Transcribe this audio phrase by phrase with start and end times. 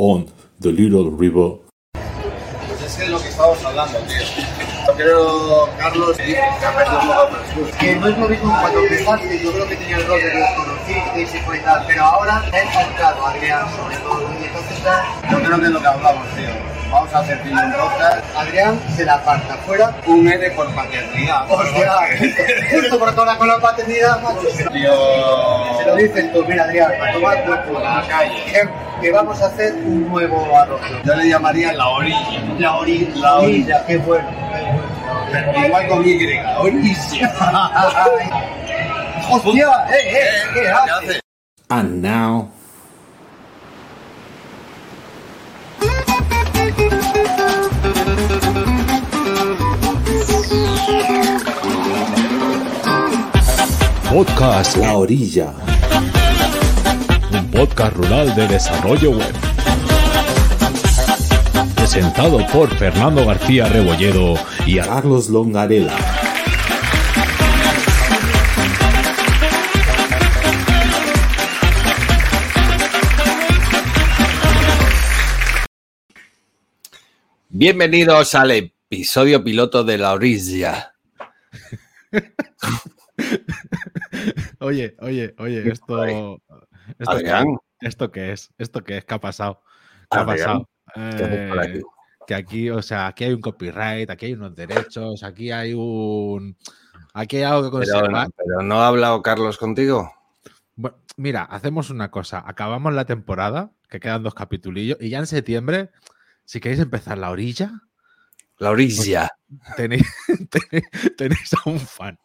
[0.00, 0.26] on
[0.60, 1.60] the little river.
[1.92, 4.44] Pues es que es lo que estábamos hablando, tío.
[4.86, 9.44] Yo creo, Carlos, que ha perdido un poco que no es lo mismo cuando empezaste,
[9.44, 12.02] yo creo que tenía el rol de que os conocisteis y fue y tal, pero
[12.02, 14.78] ahora es claro, Adrián sobre todo, y entonces
[15.30, 16.79] Yo creo que es lo que hablamos, tío.
[16.90, 19.94] Vamos a hacer tío, un podcast, Adrián se la aparta fuera.
[20.06, 21.46] un N por paternidad.
[21.50, 21.92] Hostia,
[22.72, 24.50] justo por toda con la paternidad, macho.
[24.50, 24.64] Se
[25.86, 28.42] lo dices tú, mira Adrián, a tomar por la calle.
[28.44, 28.68] Que,
[29.00, 30.84] que vamos a hacer un nuevo arroyo.
[31.04, 32.42] Yo le llamaría la orilla.
[32.58, 33.84] La orilla, La orilla.
[33.86, 34.82] qué bueno, qué bueno.
[35.32, 36.90] Pero igual con Y, la orilla.
[39.30, 41.20] Hostia, eh, eh, ¿qué haces?
[41.68, 42.48] And now,
[54.10, 55.54] Podcast, La Orilla.
[57.32, 59.34] un podcast rural de desarrollo web.
[61.76, 64.34] Presentado por Fernando García Rebolledo
[64.66, 65.96] y a Carlos Longarela.
[77.48, 80.94] Bienvenidos al episodio piloto de La Orilla.
[84.60, 86.04] Oye, oye, oye, esto.
[86.98, 87.46] ¿Esto, Adrián,
[87.78, 88.52] qué, ¿Esto qué es?
[88.58, 89.04] ¿Esto qué es?
[89.04, 89.62] ¿Qué ha pasado?
[90.10, 90.68] ¿Qué ha pasado?
[90.96, 91.80] Eh,
[92.26, 96.56] que aquí, o sea, aquí hay un copyright, aquí hay unos derechos, aquí hay un.
[97.14, 98.28] Aquí hay algo que pero, conservar.
[98.36, 100.12] pero no ha hablado Carlos contigo.
[100.76, 102.42] Bueno, mira, hacemos una cosa.
[102.46, 105.90] Acabamos la temporada, que quedan dos capitulillos, y ya en septiembre,
[106.44, 107.82] si queréis empezar la orilla,
[108.60, 109.28] La Orilla.
[109.76, 110.06] tenéis,
[110.50, 112.16] tenéis, tenéis a un fan,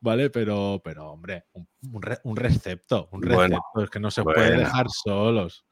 [0.00, 0.30] ¿vale?
[0.30, 4.22] Pero, pero hombre, un, un re- un recepto, un recepto, Bueno, es que no se
[4.22, 5.64] puede dejar solos.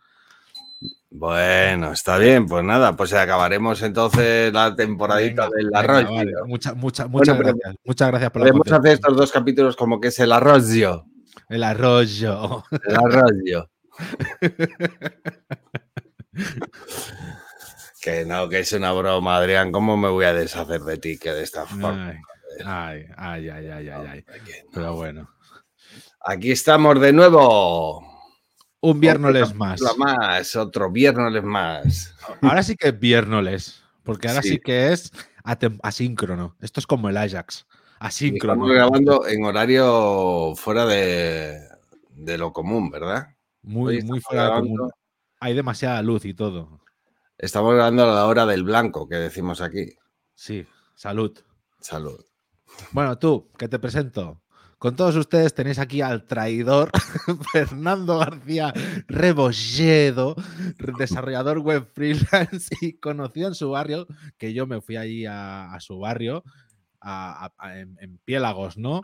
[1.10, 6.14] Bueno, está bien, pues nada, pues acabaremos entonces la temporadita Venga, del arroyo.
[6.14, 6.32] vale.
[6.46, 7.74] Mucha- mucha- Bueno, muchas gracias.
[7.84, 11.04] Muchas gracias por la Podemos hacer estos dos capítulos como que es el arroyo.
[11.48, 12.64] El arroyo.
[12.86, 13.70] El arroyo.
[18.04, 19.72] que no, que es una broma, Adrián.
[19.72, 22.10] ¿Cómo me voy a deshacer de ti que de esta forma?
[22.62, 24.24] Ay, ay, ay, ay, ay, ay.
[24.74, 25.30] Pero bueno.
[26.20, 28.04] Aquí estamos de nuevo.
[28.82, 29.80] Un viernes más.
[29.96, 32.14] más, otro viernes más.
[32.42, 33.82] Ahora sí que es viernes.
[34.02, 34.58] Porque ahora sí, Sí.
[34.60, 35.10] que es
[35.82, 36.56] asíncrono.
[36.60, 37.66] Esto es como el Ajax.
[38.00, 38.52] Asíncrono.
[38.66, 41.58] Estamos grabando en horario fuera de,
[42.10, 43.28] de lo común, ¿verdad?
[43.62, 44.90] Muy, muy fuera de grabando- común.
[45.40, 46.80] Hay demasiada luz y todo.
[47.44, 49.92] Estamos grabando a la hora del blanco, que decimos aquí.
[50.34, 51.38] Sí, salud.
[51.78, 52.18] Salud.
[52.92, 54.40] Bueno, tú, que te presento.
[54.78, 56.90] Con todos ustedes tenéis aquí al traidor
[57.52, 58.72] Fernando García
[59.08, 60.34] Rebolledo,
[60.98, 64.06] desarrollador web freelance y conocido en su barrio,
[64.38, 66.44] que yo me fui allí a, a su barrio,
[67.00, 69.02] a- a- a- en, en Piélagos, ¿no?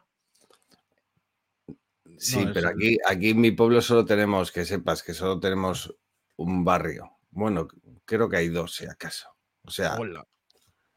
[2.19, 5.39] Sí, No, pero es- aquí, aquí en mi pueblo solo tenemos, que sepas, que solo
[5.41, 5.95] tenemos
[6.37, 7.11] un barrio.
[7.31, 7.69] Bueno,
[8.17, 9.29] creo que hay dos, si acaso.
[9.63, 10.25] O sea, Hola.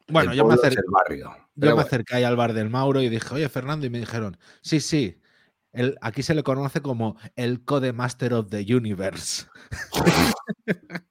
[0.07, 1.35] Bueno, yo me, pueblo es acer- el barrio.
[1.56, 4.38] yo me acerqué ahí al bar del Mauro y dije, oye, Fernando, y me dijeron,
[4.62, 5.22] sí, sí,
[5.72, 9.46] el- aquí se le conoce como el Codemaster of the Universe.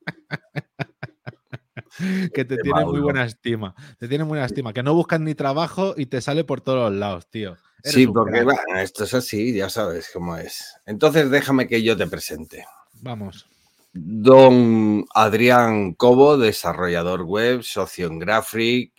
[2.33, 3.75] que te Qué tiene muy buena estima.
[3.99, 4.73] Te tiene muy buena estima.
[4.73, 7.57] Que no buscan ni trabajo y te sale por todos los lados, tío.
[7.83, 8.45] Eres sí, porque
[8.77, 10.77] esto es así, ya sabes cómo es.
[10.87, 12.65] Entonces déjame que yo te presente.
[13.01, 13.49] Vamos.
[13.92, 18.92] Don Adrián Cobo, desarrollador web, socio en Graphic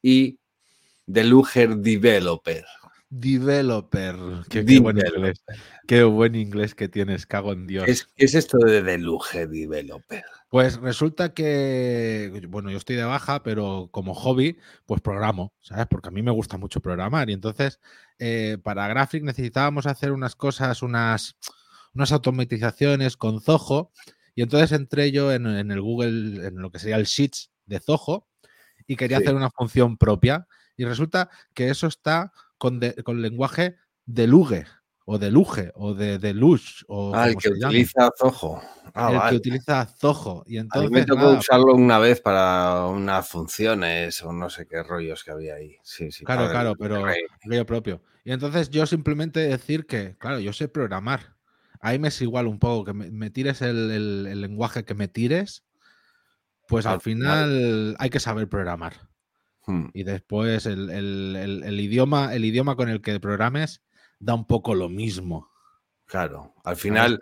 [0.00, 0.38] y
[1.06, 2.64] Deluger Developer.
[3.10, 4.16] Developer.
[4.48, 5.44] Qué, qué buen inglés.
[5.86, 7.84] Qué buen inglés que tienes, cago en Dios.
[7.84, 10.24] ¿Qué es, es esto de Deluger Developer?
[10.48, 15.86] Pues resulta que, bueno, yo estoy de baja, pero como hobby, pues programo, ¿sabes?
[15.90, 17.30] Porque a mí me gusta mucho programar.
[17.30, 17.80] Y entonces,
[18.18, 21.36] eh, para Graphic necesitábamos hacer unas cosas, unas,
[21.94, 23.92] unas automatizaciones con Zoho.
[24.34, 27.80] Y entonces entré yo en, en el Google, en lo que sería el Sheets de
[27.80, 28.26] Zoho,
[28.86, 29.24] y quería Sí.
[29.24, 30.46] hacer una función propia.
[30.76, 33.76] Y resulta que eso está con, de- con lenguaje
[34.06, 34.66] Deluge,
[35.04, 38.60] o Deluge, o de Deluge, o Ah, el que utiliza Zoho.
[38.94, 40.42] Ah, el que utiliza Zoho.
[40.46, 44.48] Y A mí entonces, me tocó nada, usarlo una vez para unas funciones o no
[44.50, 45.76] sé qué rollos que había ahí.
[45.82, 46.24] Sí, sí.
[46.24, 47.04] Claro, claro, el pero
[47.44, 48.02] aquello propio.
[48.24, 51.36] Y entonces yo simplemente decir que, claro, yo sé programar.
[51.82, 54.94] Ahí me es igual un poco que me, me tires el, el- el lenguaje que
[54.94, 55.64] me tires,
[56.68, 59.08] pues al Al final- final hay que saber programar.
[59.66, 59.88] Hmm.
[59.92, 63.82] Y después el, el- el- el idioma, el idioma con el que programes
[64.18, 65.50] da un poco lo mismo.
[66.06, 66.54] Claro.
[66.64, 67.18] Al final,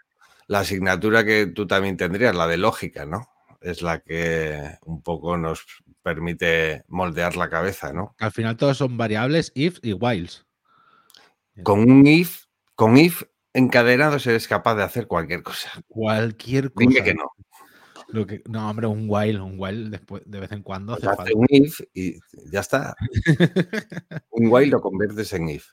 [0.46, 3.26] la asignatura que tú también tendrías, la de lógica, ¿no?
[3.62, 5.66] es la que un poco nos
[6.02, 8.14] permite moldear la cabeza, ¿no?
[8.18, 10.46] Al final todos son variables, if y whiles.
[11.62, 13.22] Con un if, con if
[13.54, 15.70] encadenados eres capaz de hacer cualquier cosa.
[15.88, 16.88] Cualquier cosa.
[16.88, 17.30] Dime que no.
[18.08, 21.16] Lo que- no, hombre, un while, un while después, de vez en cuando hace Pues
[21.16, 21.22] falta.
[21.30, 22.18] hace un if y
[22.50, 22.96] ya está.
[24.30, 25.66] un while lo conviertes en if.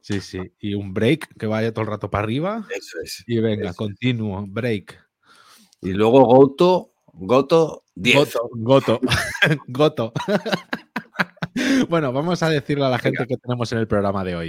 [0.00, 0.40] Sí, sí.
[0.60, 2.66] Y un break que vaya todo el rato para arriba.
[2.74, 3.24] Eso es.
[3.26, 4.98] Y venga, continuo, break.
[5.82, 8.16] Y luego Goto, Goto 10.
[8.16, 9.00] Goto, goto,
[9.68, 10.12] goto.
[11.88, 14.48] bueno, vamos a decirle a la gente que tenemos en el programa de hoy.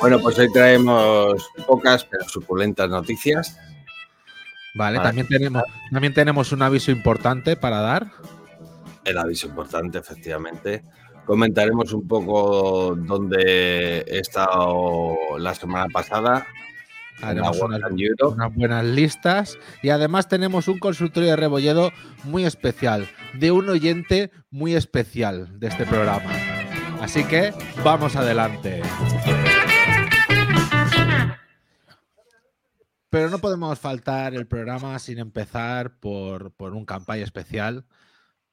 [0.00, 3.58] Bueno, pues hoy traemos pocas pero suculentas noticias.
[4.74, 5.08] Vale, Vale.
[5.08, 8.12] También, tenemos, también tenemos un aviso importante para dar.
[9.04, 10.84] El aviso importante, efectivamente.
[11.26, 16.46] Comentaremos un poco dónde he estado la semana pasada.
[17.20, 17.82] Haremos unas,
[18.20, 19.58] unas buenas listas.
[19.82, 21.90] Y además tenemos un consultorio de Rebolledo
[22.24, 26.30] muy especial, de un oyente muy especial de este programa.
[27.00, 27.52] Así que
[27.84, 28.82] vamos adelante.
[33.10, 37.86] Pero no podemos faltar el programa sin empezar por, por un campaña especial,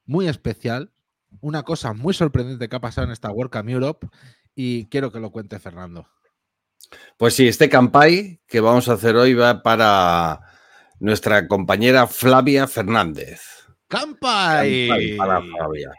[0.06, 0.92] muy especial,
[1.40, 4.08] una cosa muy sorprendente que ha pasado en esta WordCamp Europe
[4.54, 6.08] y quiero que lo cuente Fernando.
[7.16, 10.40] Pues sí, este campai que vamos a hacer hoy va para
[11.00, 13.42] nuestra compañera Flavia Fernández.
[13.88, 14.88] ¡Campai!
[14.88, 15.92] Campai Para Flavia.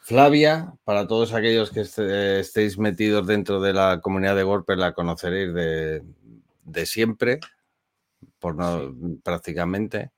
[0.00, 4.92] Flavia, para todos aquellos que este- estéis metidos dentro de la comunidad de WordPress, la
[4.92, 6.02] conoceréis de,
[6.64, 7.38] de siempre,
[8.38, 10.12] por no prácticamente.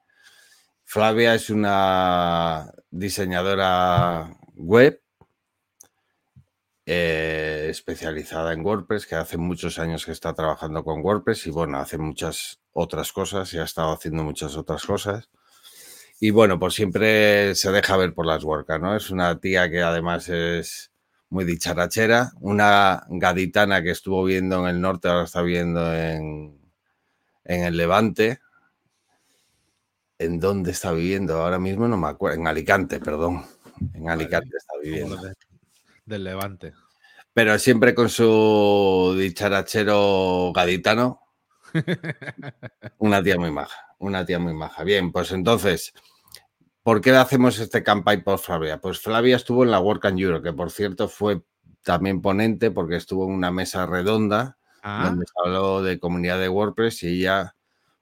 [0.85, 5.01] Flavia es una diseñadora web
[6.87, 11.79] eh, especializada en WordPress, que hace muchos años que está trabajando con WordPress y bueno,
[11.79, 15.31] hace muchas otras cosas y ha estado haciendo muchas otras cosas.
[16.21, 18.97] Y bueno, pues siempre se deja ver por las WordCamp, ¿no?
[18.97, 20.93] Es una tía que además es
[21.31, 26.64] muy dicharachera, una gaditana que estuvo viendo en el norte, ahora está viendo en,
[27.45, 28.41] en el Levante.
[30.19, 31.43] ¿En dónde está viviendo?
[31.43, 32.39] Ahora mismo no me acuerdo.
[32.41, 33.45] En Alicante, perdón.
[33.95, 35.17] En Alicante está viviendo.
[35.17, 35.35] De-
[36.07, 36.73] del Levante.
[37.33, 41.21] Pero siempre con su dicharachero gaditano.
[42.99, 44.85] Una tía muy maja, una tía muy maja.
[44.85, 45.93] Bien, pues entonces,
[46.85, 48.81] ¿por qué hacemos este campaign por Flavia?
[48.81, 51.43] Pues Flavia estuvo en la Work and Euro, que por cierto fue
[51.83, 56.51] también ponente porque estuvo en una mesa redonda Ah, donde se habló de comunidad de
[56.51, 57.57] WordPress y ella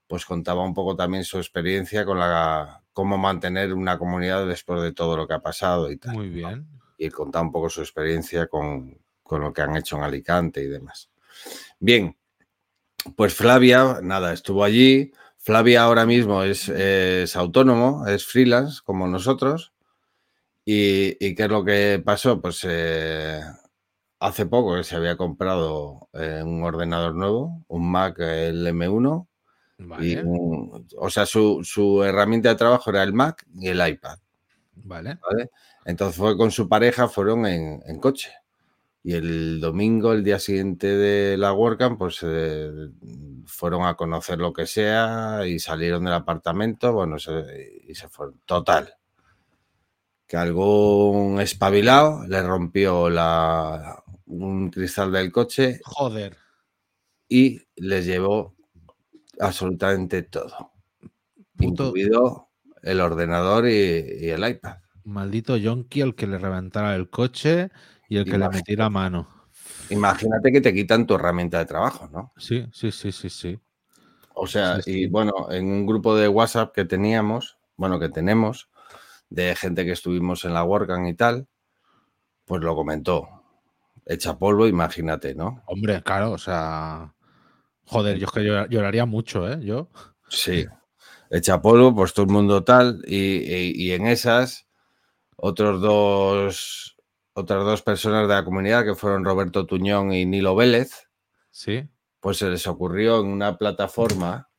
[0.05, 4.91] pues contaba un poco también su experiencia con la cómo mantener una comunidad después de
[4.91, 6.67] todo lo que ha pasado y tal muy bien.
[6.97, 10.67] y contar un poco su experiencia con, con lo que han hecho en Alicante y
[10.67, 11.09] demás.
[11.79, 12.17] Bien,
[13.15, 15.13] pues Flavia, nada, estuvo allí.
[15.37, 19.71] Flavia ahora mismo es, es autónomo, es freelance como nosotros.
[20.65, 22.41] ¿Y, y qué es lo que pasó?
[22.41, 23.41] Pues eh,
[24.27, 29.27] hace poco que se había comprado eh, un ordenador nuevo, un Mac, el M1.
[29.79, 33.85] Y Vale, un- o sea, su, su herramienta de trabajo era el Mac y el
[33.87, 34.17] iPad.
[34.75, 35.17] vale.
[35.29, 35.49] ¿vale?
[35.85, 38.31] Entonces fue con su pareja, fueron en, en coche.
[39.05, 42.71] Y el domingo, el día siguiente de la WordCamp, pues eh,
[43.45, 48.39] fueron a conocer lo que sea y salieron del apartamento, bueno, se- y se fueron.
[48.45, 48.93] Total.
[50.27, 54.02] Que algún espabilado le rompió la,
[54.41, 56.37] un cristal del coche Joder.
[57.29, 58.55] y les llevó
[59.39, 60.71] absolutamente todo.
[61.55, 62.49] Puto Incluido
[62.81, 64.77] el ordenador y, y el iPad.
[65.05, 67.69] maldito yonki el que le reventara el coche
[68.09, 69.27] y el que le metiera mano.
[69.89, 72.31] Imagínate que te quitan tu herramienta de trabajo, ¿no?
[72.37, 73.59] Sí, sí, sí, sí, sí.
[74.33, 78.69] O sea, Sí, y bueno, en un grupo de WhatsApp que teníamos, bueno, que tenemos,
[79.29, 81.47] de gente que estuvimos en la WordCamp y tal,
[82.45, 83.42] pues lo comentó.
[84.05, 85.61] Echa polvo, imagínate, ¿no?
[85.65, 87.13] Hombre, claro, o sea.
[87.85, 89.59] Joder, yo es que llora- lloraría mucho, ¿eh?
[89.63, 89.89] Yo.
[90.29, 90.65] Sí.
[91.29, 93.01] Echa polvo, pues todo el mundo tal.
[93.07, 94.67] Y, y- y en esas,
[95.37, 96.97] otros dos,
[97.33, 101.09] otras dos personas de la comunidad, que fueron Roberto Tuñón y Nilo Vélez,
[101.51, 101.87] Sí.
[102.19, 104.49] pues se les ocurrió en una plataforma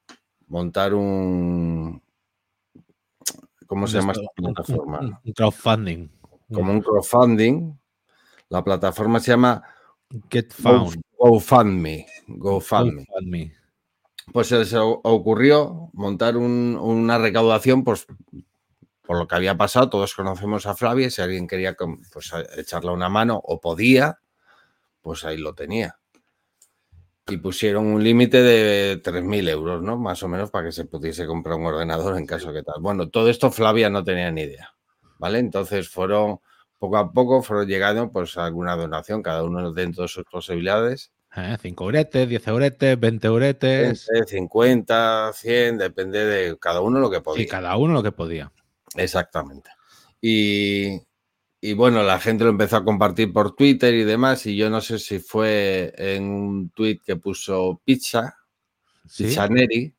[0.48, 2.02] montar un...
[3.66, 5.20] ¿Cómo se llama esta plataforma?
[5.24, 6.08] Un crowdfunding.
[6.52, 7.72] Como un crowdfunding.
[8.48, 9.62] La plataforma se llama
[10.30, 11.00] Get found.
[11.18, 12.06] GoFundMe.
[12.28, 13.04] GoFundMe.
[13.08, 13.54] GoFundMe.
[14.32, 18.06] Pues se les ocurrió montar un- una recaudación, pues
[19.06, 21.76] por lo que había pasado, todos conocemos a Flavia, si alguien quería
[22.12, 24.18] pues, echarle una mano o podía,
[25.02, 25.98] pues ahí lo tenía.
[27.26, 29.96] y pusieron un límite de 3.000 euros, ¿no?
[29.96, 32.82] Más o menos para que se pudiese comprar un ordenador en caso que tal.
[32.82, 34.74] Bueno, todo esto Flavia no tenía ni idea,
[35.18, 35.38] ¿vale?
[35.38, 36.40] Entonces fueron,
[36.84, 41.12] poco a poco, fueron llegando pues a alguna donación, cada uno dentro de sus posibilidades.
[41.60, 44.08] 5 euretes, 10 euretes, 20 euretes.
[44.12, 47.42] 20, 50, 100, depende de cada uno lo que podía.
[47.42, 48.52] Y cada uno lo que podía.
[48.94, 49.70] Exactamente.
[50.20, 51.00] Y,
[51.60, 54.80] y bueno, la gente lo empezó a compartir por Twitter y demás, y yo no
[54.80, 58.36] sé si fue en un tweet que puso Pizza,
[59.08, 59.24] ¿Sí?
[59.24, 59.94] Pizzaneri,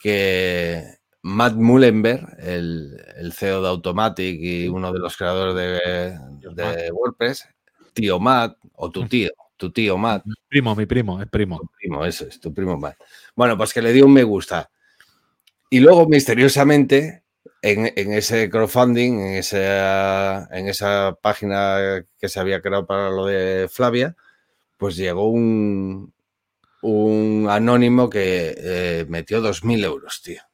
[0.00, 0.97] que
[1.28, 6.90] Matt Mullenberg, el, el CEO de Automatic y uno de los creadores de.
[6.92, 7.48] WordPress,
[7.92, 11.58] tío Matt, o tu tío, tu tío Matt, Primo, mi primo, es primo.
[11.58, 12.96] tu primo, eso es, tu primo Matt.
[13.36, 14.70] Bueno, pues que le dio un me gusta.
[15.70, 17.24] Y luego, misteriosamente,
[17.60, 23.26] en, en ese crowdfunding, en esa, en esa página que se había creado para lo
[23.26, 24.16] de Flavia,
[24.78, 26.14] pues llegó un,
[26.80, 30.47] un anónimo que eh, metió 2.000 euros, tío.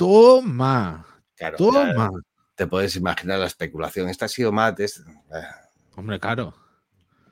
[0.00, 1.04] Toma,
[1.36, 2.10] Claro, ya toma.
[2.54, 4.08] te puedes imaginar la especulación.
[4.08, 5.42] Esta ha sido Matt, es- eh,
[5.94, 6.54] Hombre, claro.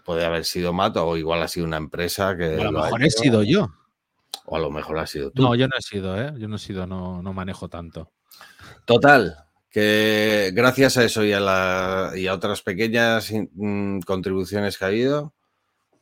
[0.05, 2.57] puede haber sido Matt o igual ha sido una empresa que...
[2.61, 3.69] A lo mejor he sido yo.
[4.45, 5.41] O a lo mejor ha sido tú.
[5.45, 6.35] No, yo no he sido, ¿eh?
[6.37, 8.13] Yo no he sido, no, no manejo tanto.
[8.85, 14.85] Total, que gracias a eso y a, la- y a otras pequeñas mm, contribuciones que
[14.85, 15.33] ha habido,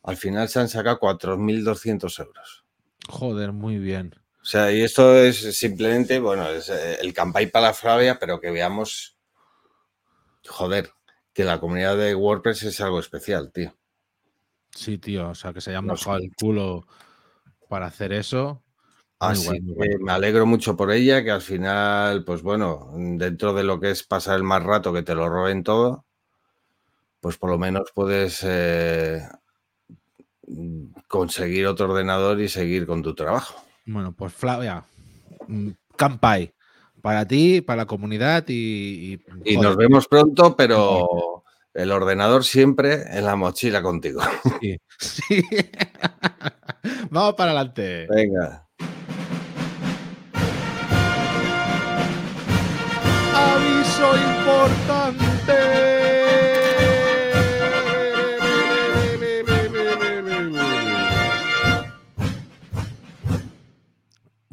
[0.02, 2.64] al final se han sacado 4.200 euros.
[3.08, 4.16] Joder, muy bien.
[4.47, 7.12] O sea, y esto es simplemente, bueno, es eh, el
[7.53, 9.19] la Flavia, pero que veamos,
[10.47, 10.93] joder,
[11.33, 13.75] que la comunidad de WordPress es algo especial, tío.
[14.71, 15.31] Sí, tío.
[15.31, 16.87] O sea, que se hayan mojado el culo
[17.69, 18.62] para hacer eso.
[19.19, 23.81] Así que me alegro mucho por ella, que al final, pues bueno, dentro de lo
[23.81, 26.07] que es pasar el más rato, que te lo roben todo,
[27.19, 29.26] pues por lo menos puedes eh,
[31.09, 33.65] conseguir otro ordenador y seguir con tu trabajo.
[33.87, 34.85] Bueno, pues Flavia,
[35.97, 36.52] Campai.
[37.00, 39.21] Para ti, para la comunidad y.
[39.45, 44.23] Y, nos vemos pronto, pero el ordenador siempre en la mochila contigo.
[44.61, 45.45] sí, sí.
[47.11, 48.09] Vamos para adelante.
[48.09, 48.66] Venga.
[53.35, 55.96] Aviso importante.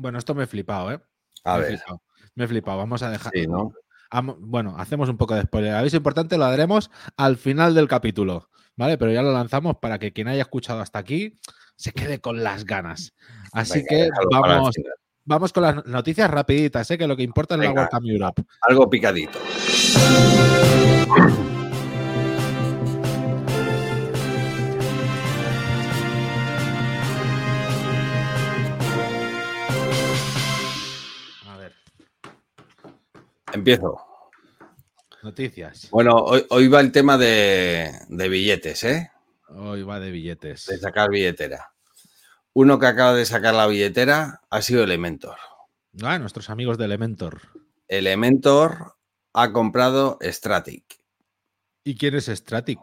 [0.03, 0.99] Bueno, esto me he flipado, ¿eh?
[1.45, 2.01] A me he ver, flipado.
[2.35, 2.77] Me he flipado.
[2.77, 3.31] Vamos a dejar.
[3.33, 3.71] sí, ¿no?
[4.39, 5.73] Bueno, hacemos un poco de spoiler.
[5.73, 8.97] Aviso importante, lo haremos al final del capítulo, ¿vale?
[8.97, 11.39] Pero ya lo lanzamos para que quien haya escuchado hasta aquí
[11.77, 13.13] se quede con las ganas.
[13.53, 14.75] Así Venga, que vamos,
[15.23, 16.97] vamos con las noticias rapiditas, ¿eh?
[16.97, 17.81] que lo que importa es la Venga.
[17.83, 18.43] WordCamp Europe.
[18.67, 19.39] Algo picadito.
[33.53, 33.97] Empiezo.
[35.21, 35.89] noticias.
[35.91, 39.11] Bueno, hoy, hoy va el tema de, de billetes, ¿eh?
[39.47, 40.65] Hoy va de billetes.
[40.65, 41.71] De sacar billetera.
[42.53, 45.37] Uno que acaba de sacar la billetera ha sido Elementor.
[46.01, 47.41] Ah, nuestros amigos de Elementor.
[47.87, 48.95] Elementor
[49.33, 50.99] ha comprado Stratic.
[51.83, 52.79] ¿Y quién es Stratic?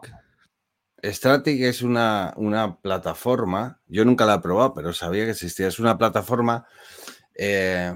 [1.02, 5.66] Stratic es una, una plataforma, yo nunca la he probado, pero sabía que existía.
[5.66, 6.66] Es una plataforma
[7.34, 7.94] eh,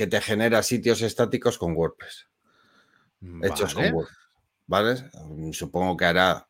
[0.00, 2.26] que te genera sitios estáticos con WordPress,
[3.42, 4.18] hechos con WordPress.
[4.66, 5.10] ¿Vale?
[5.12, 6.48] Mm, Supongo que hará,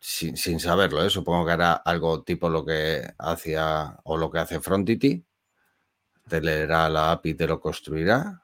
[0.00, 1.10] sin, sin saberlo, ¿eh?
[1.10, 5.22] supongo que hará algo tipo lo que hacía o lo que hace Frontity.
[6.26, 8.42] Te leerá la API y te lo construirá.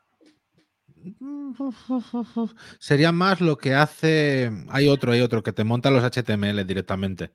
[2.79, 4.51] Sería más lo que hace.
[4.69, 7.33] Hay otro, hay otro que te monta los HTML directamente.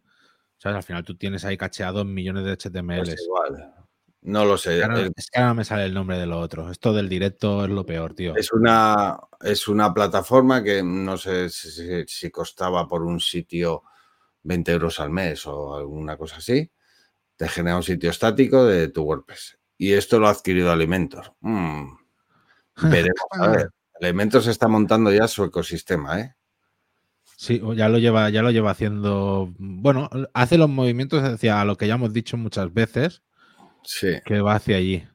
[0.57, 0.75] ¿Sabes?
[0.75, 3.03] Al final tú tienes ahí cacheados millones de HTML.
[3.03, 3.84] Pues igual.
[4.25, 4.81] No lo sé.
[4.81, 6.71] El- es que ahora me sale el nombre de lo otro.
[6.71, 8.35] Esto del directo es lo peor, tío.
[8.35, 13.83] Es una, es una plataforma que no sé si, costaba por un sitio
[14.41, 16.71] 20 euros al mes o alguna cosa así.
[17.35, 19.59] Te genera un sitio estático de tu WordPress.
[19.77, 21.35] Y esto lo ha adquirido Elementor.
[21.41, 21.85] Mm,
[22.81, 23.27] Veremos.
[23.39, 26.35] A ver, Elementor se está montando ya su ecosistema, ¿eh?
[27.37, 29.53] Sí, ya lo lleva, ya lo lleva haciendo.
[29.59, 33.21] Bueno, hace los movimientos hacia lo que ya hemos dicho muchas veces,
[33.85, 34.19] Sí.
[34.25, 35.07] que va hacia allí.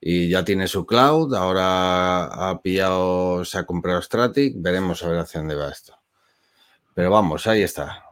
[0.00, 1.34] Y ya tiene su cloud.
[1.34, 4.54] Ahora ha pillado, se ha comprado Stratic.
[4.56, 5.94] Veremos a ver hacia dónde va esto.
[6.94, 8.02] Pero vamos, ahí está.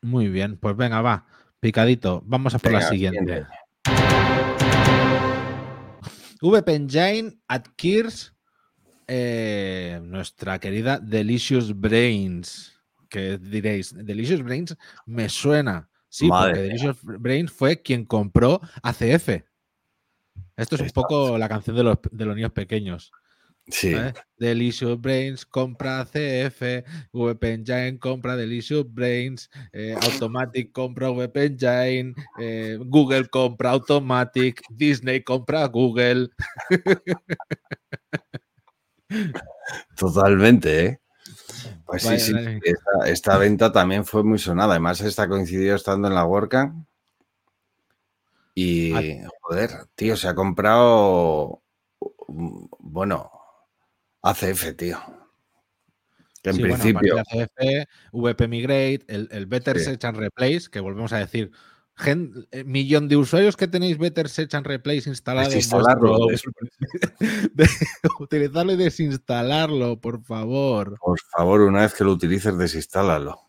[0.00, 1.26] Muy bien, pues venga, va.
[1.60, 2.22] Picadito.
[2.26, 3.18] Vamos a por la siguiente.
[3.18, 3.46] siguiente.
[6.40, 8.34] VP Engine adquires
[9.06, 12.72] eh, nuestra querida Delicious Brains.
[13.08, 14.76] Que diréis, Delicious Brains
[15.06, 15.88] me suena.
[16.12, 19.42] Sí, Madre porque Delicious Brains fue quien compró ACF.
[20.58, 23.10] Esto es un poco la canción de los, de los niños pequeños.
[23.66, 23.94] Sí.
[24.36, 32.76] Delicious Brains compra ACF, VP Engine compra Delicious Brains, eh, Automatic compra VP Engine, eh,
[32.78, 36.28] Google compra Automatic, Disney compra Google.
[39.96, 41.01] Totalmente, ¿eh?
[41.86, 42.32] Pues sí, Vaya, sí.
[42.64, 44.72] Esta, esta venta también fue muy sonada.
[44.72, 46.86] Además, esta coincidió estando en la WordCamp.
[48.54, 48.92] Y,
[49.24, 49.28] Ah.
[49.40, 51.62] joder, tío, se ha comprado,
[52.28, 53.30] bueno,
[54.22, 54.98] ACF, tío.
[56.42, 59.84] Que en Sí, principio, ACF, VP Migrate, el, el Better Sí.
[59.86, 61.50] Search and Replace, que volvemos a decir,
[61.96, 66.52] gen- eh, millón de usuarios que tenéis Better Search and Replace instalado en Desinstalarlo, vuestro-
[67.54, 67.68] de-
[68.20, 70.98] utilizarlo y desinstalarlo, por favor.
[70.98, 73.40] por favor, una vez que lo utilices, desinstálalo.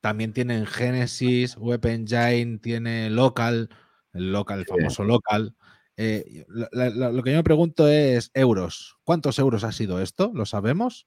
[0.00, 3.70] También tienen Genesis, Web Engine, tiene Local,
[4.12, 4.72] el local, el Sí.
[4.72, 5.54] famoso Local.
[5.96, 8.98] Eh, la- la- la- lo que yo me pregunto es euros.
[9.02, 10.30] ¿Cuántos euros ha sido esto?
[10.34, 11.06] ¿Lo sabemos?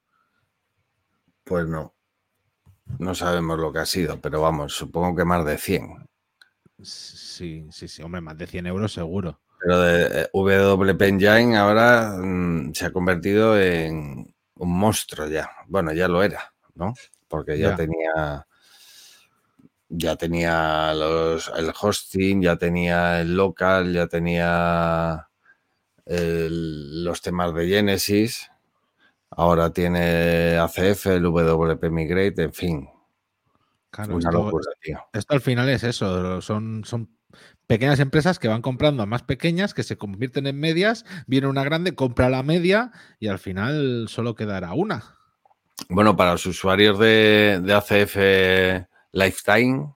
[1.43, 1.93] Pues no.
[2.97, 6.08] No sabemos lo que ha sido, pero vamos, supongo que más de 100.
[6.81, 9.39] Sí, sí, sí, hombre, más de 100 euros seguro.
[9.61, 15.49] Pero de eh, WP Engine ahora mm, se ha convertido en un monstruo ya.
[15.67, 16.93] Bueno, ya lo era, ¿no?
[17.27, 17.75] Porque ya, Ya.
[17.75, 18.45] tenía
[19.89, 25.27] ya tenía los, el hosting, ya tenía el local, ya tenía
[26.05, 28.49] el- los temas de Genesis.
[29.31, 32.89] Ahora tiene ACF, el WP Migrate, en fin,
[33.91, 34.99] Claro, una esto, locura, tío.
[35.13, 37.17] esto al final es eso, son, son
[37.65, 41.63] pequeñas empresas que van comprando a más pequeñas, que se convierten en medias, viene una
[41.63, 45.17] grande, compra la media y al final solo quedará una.
[45.89, 49.93] Bueno, para los usuarios de, de ACF Lifetime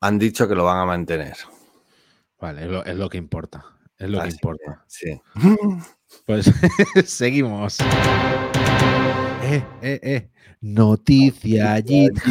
[0.00, 1.36] han dicho que lo van a mantener.
[2.40, 3.64] Vale, es lo, es lo que importa.
[3.96, 4.84] Es lo que importa.
[4.88, 5.20] Sí.
[6.26, 6.50] Pues
[7.04, 7.78] seguimos.
[9.44, 10.31] Eh, eh, eh.
[10.62, 12.30] Noticia GitHub.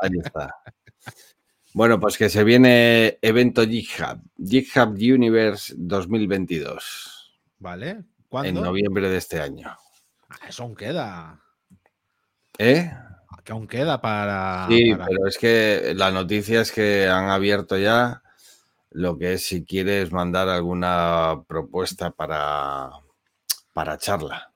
[0.00, 0.54] Ahí está.
[1.72, 7.90] Bueno, pues que se viene evento GitHub, GitHub Universe 2022, ¿Vale?
[7.90, 8.62] en ¿Cuándo?
[8.64, 9.68] noviembre de este año.
[10.28, 11.40] Ah, eso aún queda.
[12.58, 12.90] ¿Eh?
[13.44, 14.66] Que aún queda para.
[14.68, 18.22] Sí, para- pero es que la noticia es que han abierto ya
[18.90, 22.90] lo que es si quieres mandar alguna propuesta para,
[23.72, 24.52] para charla.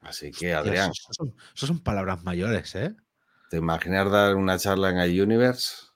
[0.00, 2.94] Así que, Adrián, Eso, son, eso son palabras mayores, ¿eh?
[3.50, 5.88] ¿te imaginas dar una charla en el Universe?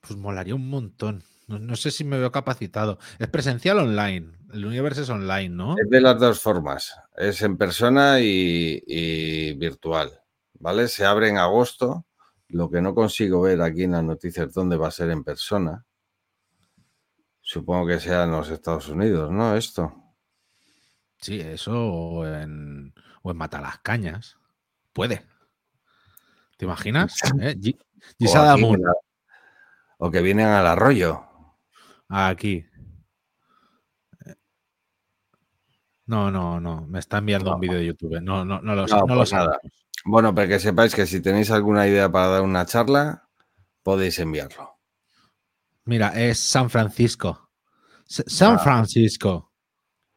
[0.00, 1.24] Pues molaría un montón.
[1.46, 2.98] No, no sé si me veo capacitado.
[3.18, 4.32] Es presencial online.
[4.52, 5.76] El universo es online, ¿no?
[5.78, 10.12] Es de las dos formas, es en persona y, y virtual,
[10.60, 10.86] ¿vale?
[10.88, 12.06] Se abre en agosto,
[12.48, 15.84] lo que no consigo ver aquí en las noticias dónde va a ser en persona.
[17.40, 19.56] Supongo que sea en los Estados Unidos, ¿no?
[19.56, 19.92] Esto.
[21.20, 24.36] Sí, eso en, o en Matalascañas.
[24.92, 25.26] Puede.
[26.56, 27.16] ¿Te imaginas?
[27.40, 27.56] ¿Eh?
[27.58, 28.82] Gi- O, Gisada aquí en Moon,
[29.98, 31.24] o que vienen al arroyo.
[32.08, 32.64] aquí.
[36.06, 36.86] No, no, no.
[36.86, 37.54] Me está enviando No.
[37.56, 38.20] un vídeo de YouTube.
[38.20, 39.44] No, no, no lo, No, no lo pues nada.
[39.52, 39.72] sabemos.
[40.04, 43.26] Bueno, pero que sepáis que si tenéis alguna idea para dar una charla,
[43.82, 44.78] podéis enviarlo.
[45.86, 47.50] Mira, es San Francisco.
[48.06, 48.58] S- San Ah.
[48.58, 49.50] Francisco.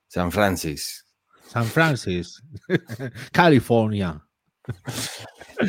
[0.09, 1.05] San Francis.
[1.47, 2.45] San Francisco.
[3.31, 4.23] California.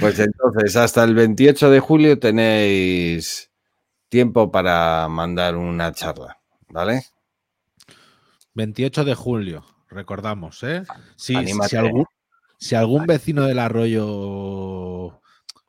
[0.00, 3.50] Pues entonces, hasta el 28 de julio tenéis
[4.08, 6.38] tiempo para mandar una charla,
[6.68, 7.04] ¿vale?
[8.54, 10.82] 28 de julio, recordamos, ¿eh?
[11.16, 12.06] Si, algún,
[12.58, 15.20] si algún vecino del arroyo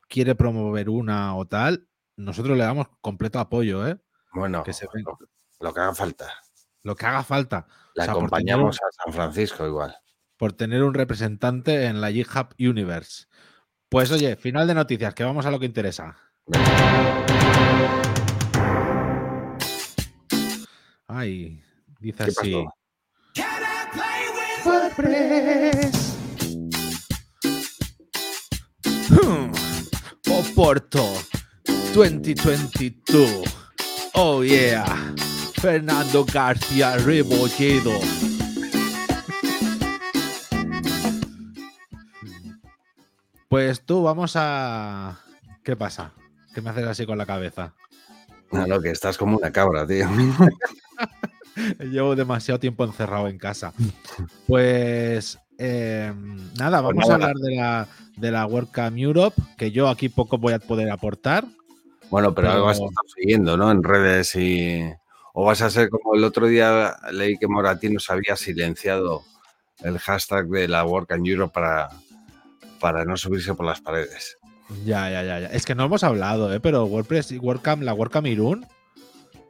[0.08, 3.98] quiere promover una o tal, nosotros le damos completo apoyo, ¿eh?
[4.32, 4.86] Bueno, Que se
[5.60, 6.32] lo que haga falta.
[6.82, 7.66] Lo que haga falta.
[7.94, 9.96] Le O sea, por acompañamos tener a San Francisco igual.
[10.36, 13.26] Por tener un representante en la GitHub Universe.
[13.88, 16.16] Pues oye, final de noticias, que vamos a lo que interesa.
[21.08, 21.60] Ay,
[21.98, 22.64] dice ¿Qué así.
[30.30, 31.04] Oporto
[31.94, 33.42] 2022.
[34.14, 35.14] Oh yeah.
[35.60, 37.92] Fernando García Rebolledo.
[43.48, 45.18] Pues tú, vamos a.
[45.64, 46.12] ¿Qué pasa?
[46.54, 47.74] ¿Qué me haces así con la cabeza?
[48.52, 50.08] No, no, que estás como una cabra, tío.
[51.80, 53.72] Llevo demasiado tiempo encerrado en casa.
[54.46, 56.12] Pues eh,
[56.58, 60.38] nada, Pues vamos a hablar de la, de la WordCamp Europe, que yo aquí poco
[60.38, 61.44] voy a poder aportar.
[62.08, 63.70] Bueno, pero, Pero- vas a estar siguiendo, ¿no?
[63.70, 64.80] En redes y.
[65.40, 69.22] O vas a ser como el otro día leí que Moratino se había silenciado
[69.78, 71.88] el hashtag de la Work and Europe para,
[72.78, 74.36] para no subirse por las paredes.
[74.84, 75.46] Ya, ya, ya, ya.
[75.48, 76.60] Es que no hemos hablado, ¿eh?
[76.60, 78.66] Pero WordPress y WordCamp, la WordCamp Irún,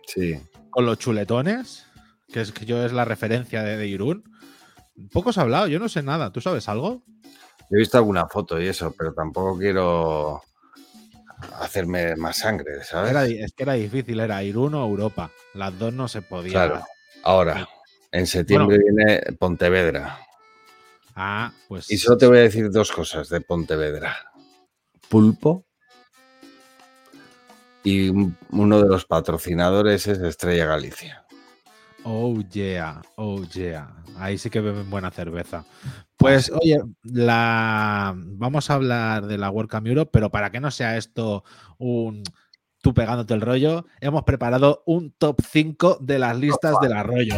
[0.07, 0.39] Sí.
[0.71, 1.87] con los chuletones,
[2.33, 4.23] que es que yo es la referencia de, de Irún.
[5.13, 6.31] Poco se ha hablado, yo no sé nada.
[6.31, 7.03] ¿Tú sabes algo?
[7.69, 10.41] He visto alguna foto y eso, pero tampoco quiero
[11.59, 13.11] hacerme más sangre, ¿sabes?
[13.11, 15.31] Era, es que era difícil, era Irún o Europa.
[15.55, 16.53] Las dos no se podía.
[16.53, 16.85] Claro.
[17.23, 17.69] Ahora,
[18.13, 20.19] en septiembre viene Pontevedra.
[21.15, 21.91] Ah, pues.
[21.91, 24.17] Y solo te voy a decir dos cosas de Pontevedra.
[25.09, 25.65] Pulpo.
[27.83, 31.25] Y un- uno de los patrocinadores es Estrella Galicia.
[32.05, 33.95] Oh yeah, oh yeah.
[34.19, 35.65] Ahí sí que beben buena cerveza.
[36.17, 40.97] Pues oye, la vamos a hablar de la WordCamp Europe, pero para que no sea
[40.97, 41.45] esto
[41.79, 42.23] un
[42.83, 47.37] tú pegándote el rollo, hemos preparado un top 5 de las listas del arroyo.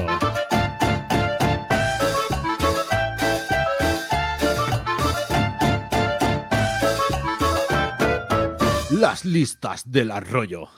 [8.90, 10.68] Las listas del arroyo.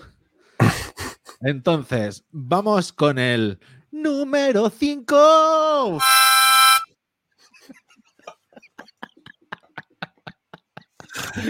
[1.41, 3.59] Entonces, vamos con el
[3.95, 5.99] número 5.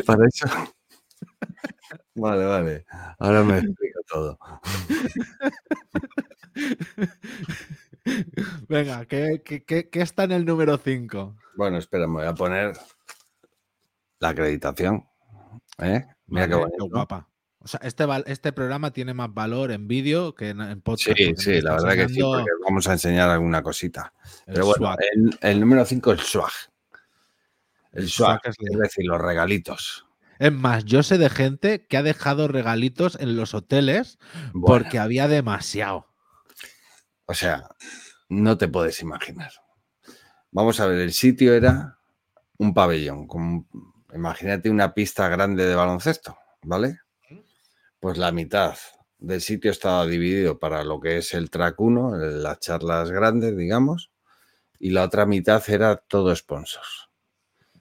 [0.07, 0.47] Para eso.
[2.15, 2.87] Vale, vale.
[3.19, 4.39] Ahora me explico todo.
[8.69, 11.37] Venga, ¿qué, qué- qué- qué está en el número 5?
[11.57, 12.77] Bueno, espera, me voy a poner
[14.21, 15.07] la acreditación.
[15.79, 16.05] ¿Eh?
[16.27, 16.89] Mira qué bonito.
[16.89, 17.29] guapa.
[17.65, 21.17] O sea, este, este programa tiene más valor en vídeo que en, en podcast.
[21.17, 24.13] Sí, sí, la verdad que sí, porque vamos a enseñar alguna cosita.
[24.47, 26.53] el Pero bueno, el, el número 5, el swag.
[27.93, 30.07] El El swag, swag es decir, los regalitos.
[30.39, 34.19] Es más, yo sé de gente que ha dejado regalitos en los hoteles
[34.53, 36.09] Bueno, porque había demasiado.
[37.27, 37.69] O sea,
[38.29, 39.53] no te puedes imaginar.
[40.51, 41.99] Vamos a ver, el sitio era
[42.59, 43.27] un pabellón.
[43.27, 43.67] con-
[44.13, 46.99] imagínate una pista grande de baloncesto, ¿vale?
[48.05, 48.77] Pues la mitad
[49.19, 54.11] del sitio estaba dividido para lo que es el track 1, las charlas grandes, digamos,
[54.79, 57.09] y la otra mitad era todo sponsors.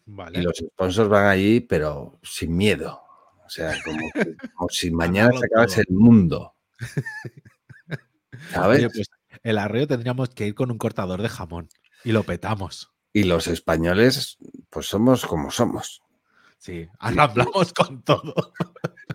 [0.05, 0.39] Vale.
[0.39, 3.01] Y los sponsors van allí, pero sin miedo.
[3.45, 6.55] O sea, como, que- como si mañana se acabase el mundo.
[8.51, 8.77] ¿Sabes?
[8.79, 9.09] Oye, pues
[9.43, 11.67] el arroyo tendríamos que ir con un cortador de jamón
[12.05, 12.93] y lo petamos.
[13.11, 14.37] Y los españoles,
[14.69, 16.01] pues somos como somos.
[16.59, 18.53] Sí, arramblamos con todo.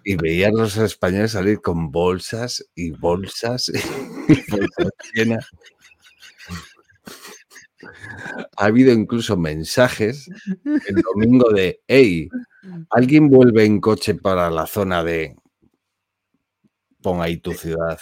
[0.08, 3.70] Y veías los españoles salir con bolsas y bolsas
[5.14, 5.38] y.
[8.56, 10.30] Ha habido incluso mensajes
[10.64, 12.30] el domingo de, hey,
[12.88, 15.36] ¿alguien vuelve en coche para la zona de...
[17.02, 18.00] Pon ahí tu ciudad?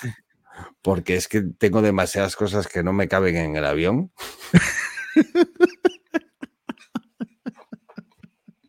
[0.83, 4.13] Porque es que tengo demasiadas cosas que no me caben en el avión.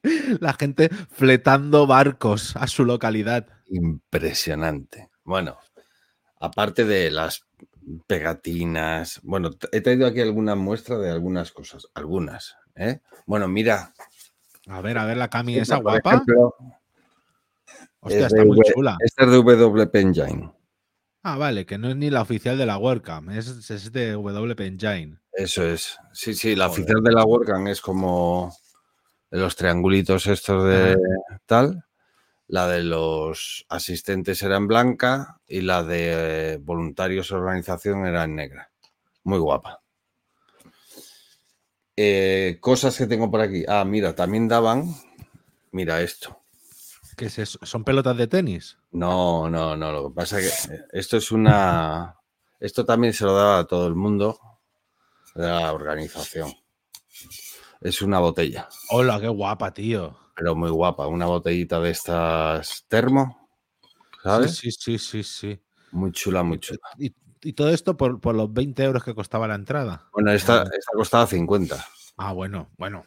[0.40, 3.48] La gente fletando barcos a su localidad.
[3.68, 5.10] Impresionante.
[5.24, 5.58] Bueno,
[6.40, 7.44] aparte de las
[8.06, 12.56] pegatinas, bueno, he traído aquí alguna muestra de algunas cosas, algunas.
[12.76, 13.00] ¿eh?
[13.26, 13.94] Bueno, mira,
[14.68, 16.12] A ver, a ver la Cami esa guapa.
[16.12, 16.56] ejemplo,
[18.02, 18.98] Hostia, es está muy V- chula.
[19.00, 20.52] Esta es de WP Engine.
[21.24, 24.66] Ah, vale, que no es ni la oficial de la WordCamp, es, es de WP
[24.66, 25.18] Engine.
[25.34, 25.98] Eso es.
[26.14, 26.80] Sí, sí, la Joder.
[26.82, 28.56] oficial de la WordCamp es como
[29.32, 30.98] de los triangulitos estos de
[31.46, 31.84] tal.
[32.48, 38.36] La de los asistentes era en blanca y la de eh, voluntarios organización era en
[38.36, 38.72] negra.
[39.24, 39.82] Muy guapa.
[41.98, 43.66] Eh, cosas que tengo por aquí.
[43.68, 44.96] Ah, mira, también daban.
[45.72, 46.40] Mira esto.
[47.18, 47.60] ¿Qué es eso?
[47.64, 48.78] ¿Son pelotas de tenis?
[48.92, 49.92] No, no, no.
[49.92, 52.16] Lo que pasa es que eh, esto es una.
[52.60, 54.40] Esto también se lo daba a todo el mundo
[55.36, 56.54] de la organización.
[57.82, 60.18] Es una botella, Hola, qué guapa, tío.
[60.36, 61.08] pero muy guapa.
[61.08, 63.50] Una botellita de estas termo,
[64.24, 64.56] ¿sabes?
[64.56, 65.62] Sí, sí, sí, sí, sí.
[65.92, 66.80] Muy chula, muy chula.
[66.98, 67.14] Y,
[67.44, 70.08] y todo esto por, por los 20 euros que costaba la entrada.
[70.12, 71.86] Bueno, esta, esta costaba 50,
[72.18, 73.06] Ah, bueno, bueno.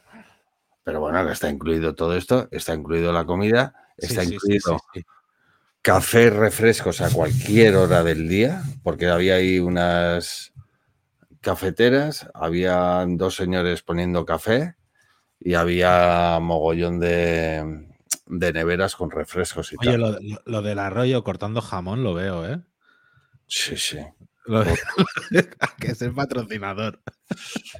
[0.85, 5.03] pero bueno, que está incluido todo esto, está incluido la comida, está sí, incluido sí.
[5.83, 10.53] café, refrescos a cualquier hora del día, porque había ahí unas
[11.41, 14.77] cafeteras, había dos señores poniendo café
[15.39, 17.89] y había mogollón de,
[18.27, 20.01] de neveras con refrescos y Oye, tal.
[20.01, 22.61] lo, lo- lo del arroyo cortando jamón lo veo, ¿eh?
[23.47, 23.99] Sí, sí.
[24.45, 24.79] Lo de-
[25.81, 27.01] que es el patrocinador.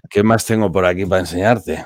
[0.09, 1.85] ¿Qué más tengo por aquí para enseñarte?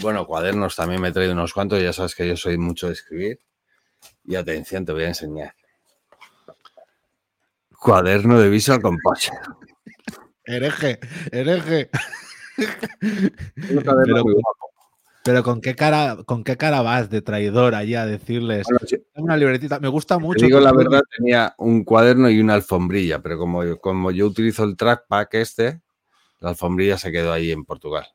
[0.00, 1.80] Bueno, cuadernos también me he traído unos cuantos.
[1.82, 3.40] Ya sabes que yo soy mucho de escribir.
[4.24, 5.54] Y atención, te voy a enseñar.
[7.78, 9.38] Cuaderno de Visual Composure.
[10.46, 10.98] Hereje,
[11.32, 11.90] hereje.
[15.24, 18.96] Pero- con qué cara, con qué cara vas de traidor allí a decirles Bueno, si
[19.12, 20.46] "Tengo una libretita, me gusta te mucho.
[20.46, 20.84] digo tu la pluma".
[20.90, 25.80] verdad, tenía un cuaderno y una alfombrilla, pero como, como yo utilizo el trackpack este,
[26.38, 28.06] la alfombrilla se quedó ahí en Portugal.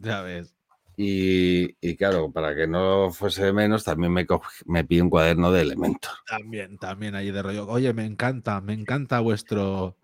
[0.00, 0.52] Ya ves.
[0.96, 4.26] Y, y claro, para que no fuese de menos, también me,
[4.66, 6.12] me pide un cuaderno de elementos.
[6.26, 7.66] También, también allí de rollo.
[7.68, 9.96] Oye, me encanta, me encanta vuestro.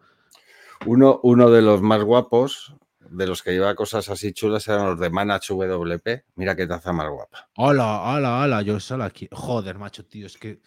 [0.87, 5.01] Uno, uno de los más guapos, de los que lleva cosas así chulas, eran los
[5.01, 6.25] de Manach WP.
[6.37, 7.49] Mira qué taza más guapa.
[7.57, 9.29] Hola, hola, hola, yo solo aquí.
[9.33, 10.61] Joder, macho, tío, es que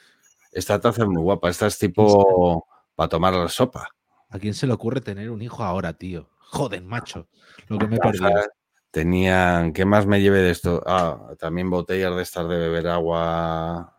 [0.51, 1.49] Esta taza es muy guapa.
[1.49, 3.87] Esta es tipo para tomar la sopa.
[4.31, 6.29] ¿a quién se le ocurre tener un hijo ahora, tío?
[6.39, 7.27] Joder, macho,
[7.67, 7.99] lo que me.
[8.89, 10.83] Tenían, ¿qué más me llevé de esto?
[10.85, 13.97] Ah, también botellas de estas de beber agua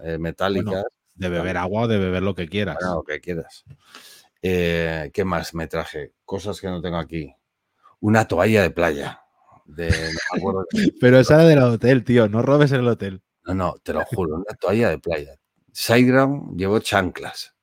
[0.00, 0.82] eh, metálicas.
[1.14, 2.76] De beber agua o de beber lo que quieras.
[2.80, 3.64] Bueno, lo que quieras.
[4.42, 6.12] Eh, ¿Qué más me traje?
[6.24, 7.34] Cosas que no tengo aquí.
[8.00, 9.20] Una toalla de playa.
[9.64, 9.96] De, no
[10.34, 13.22] me acuerdo de- Pero esa era del hotel, tío, no robes el hotel.
[13.44, 15.34] no, no, te lo juro, una toalla de playa.
[15.72, 17.54] Sideground llevó chanclas,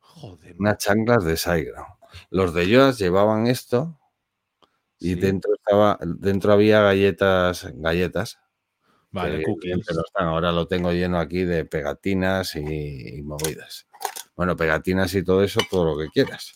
[0.00, 0.56] Joder.
[0.58, 1.94] unas chanclas de Sideground.
[2.30, 3.98] Los de Joas llevaban esto
[4.98, 5.20] y Sí.
[5.20, 8.38] dentro estaba, dentro había galletas, galletas.
[9.10, 9.76] Vale, que cookies.
[9.94, 10.26] no están.
[10.26, 13.86] Ahora lo tengo lleno aquí de pegatinas y, y movidas.
[14.36, 16.52] Bueno, pegatinas y todo eso, todo lo que quieras.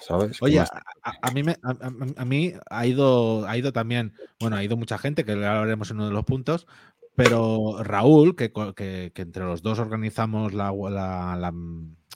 [0.00, 0.38] ¿Sabes?
[0.38, 4.76] ¿Qué Oye, a, mí me, a, mí ha ido, ha ido también, bueno, ha ido
[4.76, 6.66] mucha gente, que ahora hablaremos en uno de los puntos,
[7.14, 11.52] pero Raúl, que, que- que entre los dos organizamos la, la, la,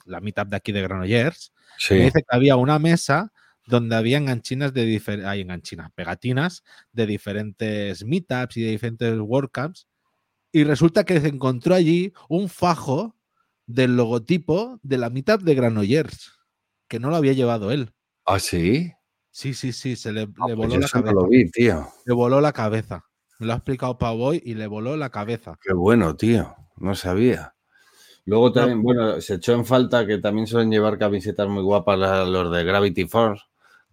[0.05, 1.53] la meetup de aquí de Granollers,
[1.97, 3.31] me dice que había una mesa
[3.67, 9.87] donde había enganchinas de diferentes, hay enganchinas, pegatinas de diferentes meetups y de diferentes WordCamps,
[10.51, 13.14] y resulta que se encontró allí un fajo
[13.67, 16.31] del logotipo de la meetup de Granollers,
[16.87, 17.93] que no lo había llevado él.
[18.25, 18.91] ¿Ah, sí?
[19.31, 21.13] Sí, sí, sí, se le, Ah, le pues voló la cabeza.
[21.13, 21.87] lo vi, tío.
[22.05, 23.05] Le voló la cabeza.
[23.39, 25.57] Me lo ha explicado Pavoy y le voló la cabeza.
[25.61, 26.55] Qué bueno, tío.
[26.77, 27.53] No sabía.
[28.25, 32.51] Luego también, bueno, se echó en falta que también suelen llevar camisetas muy guapas los
[32.51, 33.43] de Gravity Force,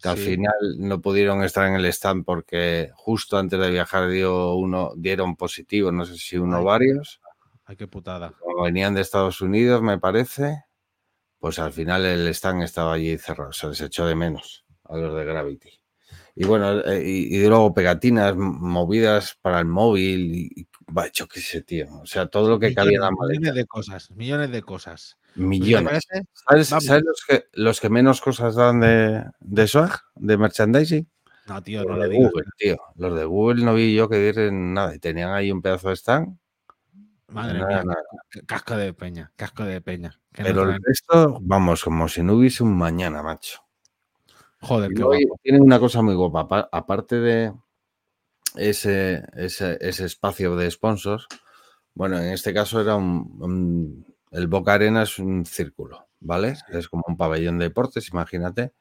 [0.01, 4.55] que al final no pudieron estar en el stand porque justo antes de viajar dio
[4.55, 7.21] uno, dieron positivo, no sé si uno o varios.
[7.73, 8.35] Ay, qué putada.
[8.39, 10.67] como venían de Estados Unidos, me parece,
[11.39, 15.17] pues al final el stand estaba allí cerrado, se les echó de menos a los
[15.17, 15.71] de Gravity.
[16.35, 21.41] Y bueno, eh, y, y luego pegatinas movidas para el móvil, y, va, yo qué
[21.41, 21.87] sé, tío.
[22.03, 23.41] O sea, todo lo que cabía en la millones, maleta.
[23.41, 25.17] millones de cosas, millones de cosas.
[25.23, 26.05] Pues, ¿te Millones.
[26.35, 26.71] ¿Sabes,
[27.03, 31.11] los, que, los que menos cosas dan de, de swag, de merchandising?
[31.47, 32.33] No, tío, no lo digas.
[32.33, 32.77] Google, tío.
[32.97, 34.95] Los de Google no vi yo que dieran nada.
[34.95, 36.39] Y tenían ahí un pedazo de stand.
[37.33, 37.85] Madre mía,
[38.47, 40.21] casco de peña, casco de peña.
[40.33, 43.61] Pero el resto, vamos, como si no hubiese un mañana, macho.
[44.61, 45.40] Joder, qué guapo.
[45.42, 46.40] tiene una cosa muy guapa.
[46.40, 47.53] apa- Aparte de
[48.55, 51.27] ese, ese, ese espacio de sponsors,
[51.95, 56.55] bueno, en este caso era un, un- el Boca Arena es un círculo, ¿vale?
[56.71, 58.73] Es como un pabellón de deportes, imagínate.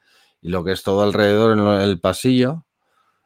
[0.41, 2.65] Y lo que es todo alrededor en el pasillo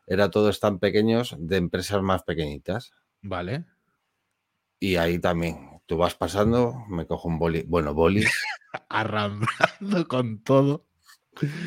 [0.08, 2.92] era todos tan pequeños de empresas más pequeñitas.
[3.22, 3.66] Vale.
[4.86, 8.30] Y ahí también, tú vas pasando, me cojo un boli, bueno, bolis.
[8.90, 10.86] Arrambrando con todo.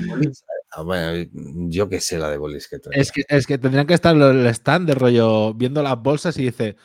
[0.06, 1.28] bolis, ah, bueno,
[1.68, 3.02] yo qué sé la de bolis que traía.
[3.02, 6.38] Es que, es que tendrían que estar los el stand de rollo viendo las bolsas
[6.38, 6.76] y dice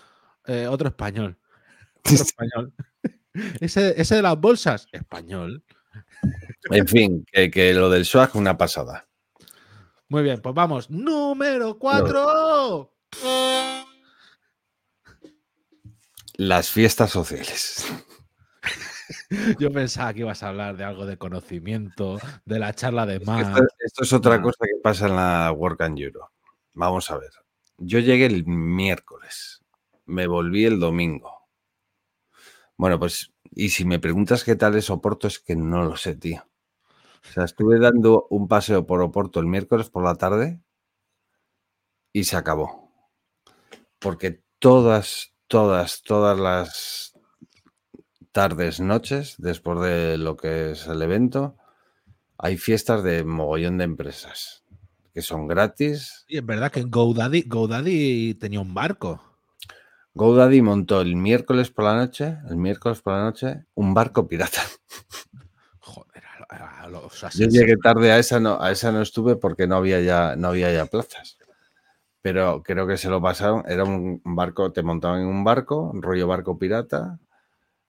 [0.47, 1.37] eh, otro español.
[2.03, 2.73] Otro español.
[3.59, 5.63] Ese, ese de las bolsas, español.
[6.69, 9.07] En fin, que, que lo del swag, una pasada.
[10.07, 10.89] Muy bien, pues vamos.
[10.89, 12.93] Número 4.
[16.35, 17.85] Las fiestas sociales.
[19.59, 23.47] Yo pensaba que ibas a hablar de algo de conocimiento, de la charla de más.
[23.47, 24.41] Esto, esto es otra Ah.
[24.41, 26.31] cosa que pasa en la Work and Euro.
[26.73, 27.31] Vamos a ver.
[27.77, 29.63] Yo llegué el miércoles,
[30.05, 31.47] me volví el domingo.
[32.77, 36.15] Bueno, pues, y si me preguntas qué tal es Oporto, es que no lo sé,
[36.15, 36.47] tío.
[37.29, 40.59] O sea, estuve dando un paseo por Oporto el miércoles por la tarde
[42.11, 42.91] y se acabó.
[43.99, 47.13] Porque todas, todas, todas las
[48.31, 51.57] tardes, noches, después de lo que es el evento,
[52.39, 54.63] hay fiestas de mogollón de empresas
[55.13, 56.25] que son gratis.
[56.27, 59.21] Y es verdad que GoDaddy, GoDaddy tenía un barco.
[60.15, 64.61] GoDaddy montó el miércoles por la noche, el miércoles por la noche, un barco pirata.
[65.81, 69.67] Joder, a a los Yo llegué tarde a esa, no, a esa no estuve porque
[69.67, 71.37] no había ya, no había ya plazas.
[72.23, 73.63] Pero creo que se lo pasaron.
[73.67, 77.19] Era un barco, te montaban en un barco, un rollo barco pirata.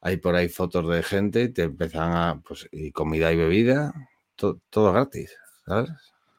[0.03, 2.43] Hay por ahí fotos de gente y te empezaban a.
[2.47, 3.95] Pues, y comida y bebida.
[4.37, 5.35] to- todo gratis,
[5.67, 5.91] ¿sabes?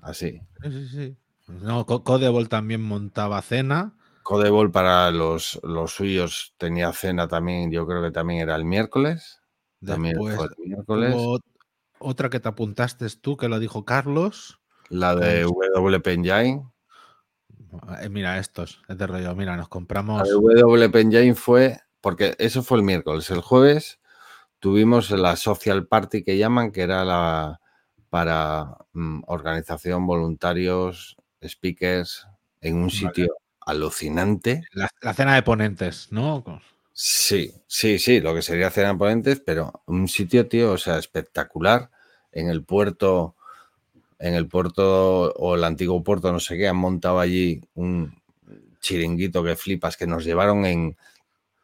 [0.02, 0.42] Así.
[0.62, 1.18] Sí, sí, sí.
[1.48, 3.94] No, Co- Codebol también montaba cena.
[4.24, 9.40] Codebol para los, los suyos tenía cena también, yo creo que también era el miércoles.
[9.86, 11.28] También Después fue el miércoles.
[12.00, 14.60] otra que te apuntaste tú, que lo dijo Carlos.
[14.90, 16.64] La de WP Engine.
[18.02, 19.36] Eh, mira, estos, es de rollo.
[19.36, 20.28] Mira, nos compramos.
[20.28, 23.30] de WP Engine fue, porque eso fue el miércoles.
[23.30, 24.00] El jueves
[24.60, 27.60] tuvimos la social party que llaman, que era la
[28.10, 32.28] para mm, organización, voluntarios, speakers,
[32.62, 33.36] en un sitio
[33.66, 34.64] alucinante.
[34.72, 36.44] La, la cena de ponentes, ¿no?
[36.94, 40.98] Sí, sí, sí, lo que sería cena de ponentes, pero un sitio, tío, o sea,
[40.98, 41.92] espectacular.
[42.32, 43.36] En el puerto,
[44.20, 48.22] en el puerto o el antiguo puerto, no sé qué, han montado allí un
[48.80, 50.96] chiringuito que flipas, que nos llevaron en,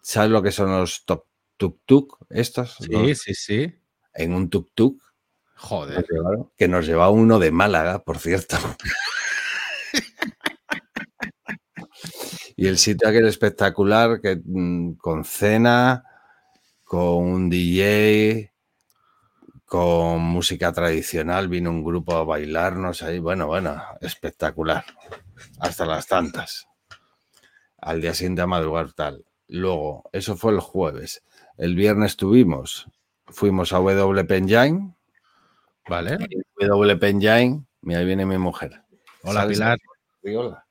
[0.01, 1.25] ¿sabes lo que son los tuk
[1.85, 2.17] tuk?
[2.29, 3.75] Estos, Sí, sí, sí.
[4.13, 5.01] en un tuk tuk,
[5.55, 6.05] Joder.
[6.57, 8.57] que nos llevaba uno de Málaga, por cierto.
[12.55, 16.03] y el sitio aquel espectacular, que mm, con cena,
[16.83, 18.50] con un DJ,
[19.71, 23.19] con música tradicional, vino un grupo a bailarnos ahí.
[23.19, 24.83] Bueno, bueno, espectacular.
[25.61, 26.67] Hasta las tantas.
[27.77, 29.23] Al día siguiente a madrugar tal.
[29.47, 31.23] Luego, eso fue el jueves.
[31.57, 32.89] El viernes tuvimos,
[33.27, 34.93] fuimos a WP Engine.
[35.87, 36.17] Vale.
[36.59, 38.83] WP Engine, mira, ahí viene mi mujer.
[39.23, 39.47] Hola.
[39.47, 39.79] Pilar.
[40.21, 40.65] Sí, hola.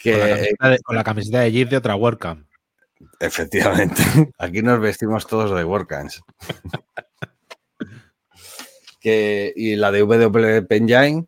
[0.00, 2.46] Con la, camiseta de, con la camiseta de Jeep de otra WordCamp.
[3.20, 4.02] Efectivamente,
[4.38, 6.22] aquí nos vestimos todos de WordCamps.
[9.00, 11.26] que, y la de WP Engine,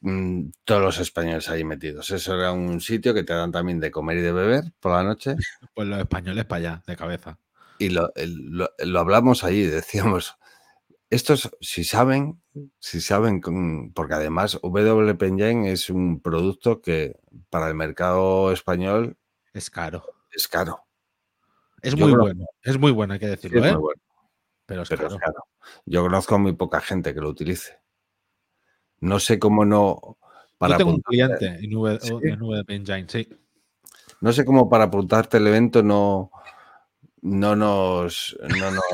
[0.00, 2.10] mm, todos los españoles ahí metidos.
[2.10, 5.02] Eso era un sitio que te dan también de comer y de beber por la
[5.02, 5.36] noche.
[5.74, 7.38] Pues los españoles para allá, de cabeza.
[7.78, 10.36] Y lo, lo- lo hablamos allí, decíamos,
[11.08, 12.40] estos, si saben,
[12.78, 17.16] si saben, con- porque además WP Engine es un producto que
[17.50, 19.16] para el mercado español
[19.52, 20.04] Es caro.
[20.30, 20.84] es caro.
[21.82, 22.46] Es Yo muy creo- bueno.
[22.62, 23.72] Es muy bueno, hay que Sí, decirlo, es ¿eh?
[23.74, 24.02] muy bueno,
[24.66, 25.14] Pero es pero caro.
[25.16, 25.44] es caro.
[25.84, 27.80] Yo conozco muy poca gente que lo utilice.
[29.00, 30.16] No sé cómo no.
[30.58, 32.12] Para Yo tengo un cliente en, v, Sí.
[32.22, 33.28] en VP Engine, sí.
[34.20, 36.30] No sé cómo para apuntarte el evento no,
[37.22, 38.84] no nos, no nos,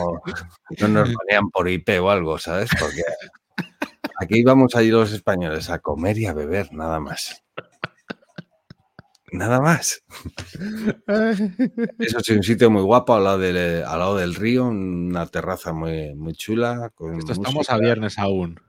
[0.81, 2.71] no nos banean por IP o algo, ¿sabes?
[2.81, 3.03] Porque
[4.18, 7.44] aquí vamos a ir los españoles a comer y a beber, nada más.
[9.33, 10.03] Nada más.
[11.99, 15.73] Eso sí, un sitio muy guapo al lado del, al lado del río, una terraza
[15.73, 16.91] muy, muy chula.
[16.95, 18.61] Con Esto estamos a viernes aún.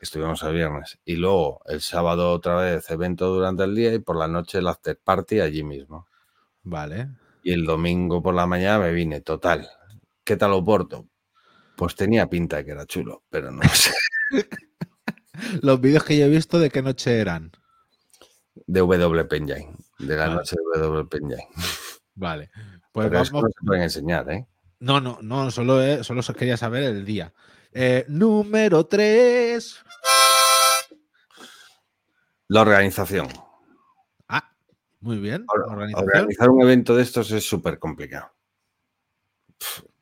[0.00, 0.98] Estuvimos a viernes.
[1.04, 4.68] Y luego el sábado otra vez evento durante el día y por la noche el
[4.68, 6.08] after party allí mismo.
[6.62, 7.08] Vale.
[7.42, 9.68] Y el domingo por la mañana me vine, total.
[10.24, 11.06] ¿Qué tal Oporto?
[11.76, 13.92] Pues tenía pinta de que era chulo, pero no sé.
[15.62, 17.52] Los vídeos que yo he visto de qué noche eran.
[18.66, 20.34] De WP Engine, de la Vale.
[20.36, 21.48] noche de WP Engine.
[22.14, 22.50] Vale.
[22.92, 23.32] Pues Pero vamos.
[23.32, 24.46] no se pueden enseñar, ¿eh?
[24.80, 27.32] No, no, no, solo, eh, solo quería saber el día.
[27.72, 29.84] Eh, número 3.
[32.48, 33.28] La organización.
[34.26, 34.52] Ah,
[35.00, 35.44] muy bien.
[35.48, 36.08] Organización.
[36.08, 38.32] Organizar un evento de estos es súper complicado.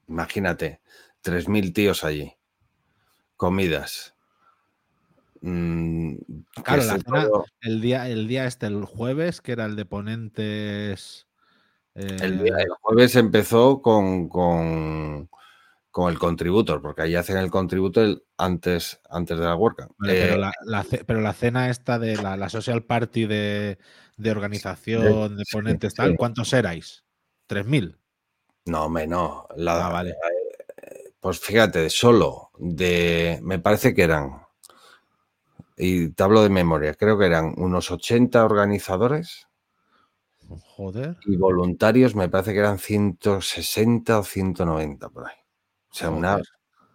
[0.06, 0.80] Imagínate,
[1.22, 2.32] 3.000 tíos allí.
[3.36, 4.14] Comidas.
[5.40, 6.14] Mm,
[6.64, 9.76] Claro, la esté cena- todo- El día, el día este, el jueves, que era el
[9.76, 11.26] de ponentes.
[11.94, 15.28] El, día- eh, el jueves empezó con, con,
[15.90, 19.92] con el contributor, porque ahí hacen el contributor antes, antes de la WordCamp.
[19.98, 23.26] vale, Eh, pero, la, la ce- pero la cena esta de la, la social party
[23.26, 23.78] de,
[24.16, 26.16] de organización, de ponentes, tal, sí.
[26.16, 27.04] ¿cuántos erais?
[27.46, 27.96] ¿3.000?
[28.66, 29.44] no, menos.
[29.56, 30.14] La, Ah, vale.
[31.20, 33.40] Pues fíjate, solo de.
[33.42, 34.42] Me parece que eran.
[35.78, 39.46] Y te hablo de memoria, creo que eran unos 80 organizadores
[40.76, 41.16] Joder.
[41.24, 45.36] y voluntarios, me parece que eran 160 o 190 por ahí.
[45.90, 46.40] O sea, una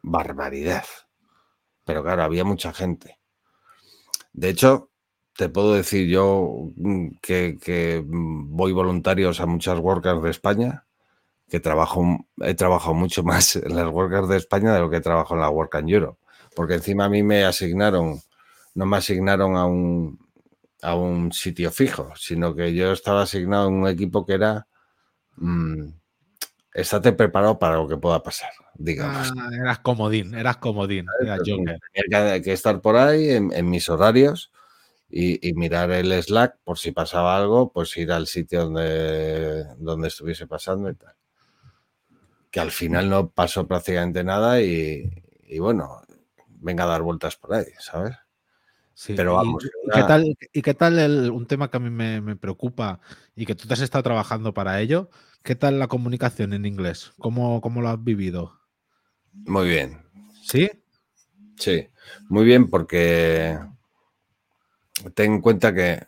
[0.02, 0.86] barbaridad.
[1.86, 3.20] Pero claro, había mucha gente.
[4.34, 4.92] De hecho,
[5.36, 10.86] te puedo decir yo mm, que, que, mm, voy voluntarios a muchas workers de España,
[11.50, 15.36] que trabajo, he trabajado mucho más en las workers de España de lo que trabajo
[15.36, 16.20] en la Work and Europe.
[16.56, 18.20] Porque encima a mí me asignaron,
[18.76, 20.20] no me asignaron a un,
[20.82, 24.68] a un sitio fijo, sino que yo estaba asignado en un equipo que era,
[25.38, 25.90] mm,
[26.74, 28.50] estate preparado para lo que pueda pasar.
[28.76, 29.32] digamos.
[29.38, 31.06] Ah, eras comodín, eras comodín.
[31.46, 31.80] Joker.
[31.94, 34.52] Tenía que, que estar por ahí en, en mis horarios
[35.10, 40.08] y, y mirar el Slack por si pasaba algo, pues ir al sitio donde, donde
[40.08, 41.14] estuviese pasando y tal.
[42.50, 46.02] Que al final no pasó prácticamente nada y, y bueno,
[46.48, 48.16] venga a dar vueltas por ahí, ¿sabes?
[48.96, 51.80] Sí, Pero vamos, ¿y, una- qué tal, ¿y qué tal el- un tema que a
[51.80, 53.00] mí me, me preocupa
[53.36, 55.10] y que tú te has estado trabajando para ello?
[55.44, 57.12] ¿Qué tal la comunicación en inglés?
[57.20, 58.60] ¿Cómo, cómo lo has vivido?
[59.46, 60.04] Muy bien,
[60.44, 60.70] ¿Sí?
[61.58, 61.88] sí,
[62.30, 63.58] muy bien porque
[65.16, 66.06] ten en cuenta que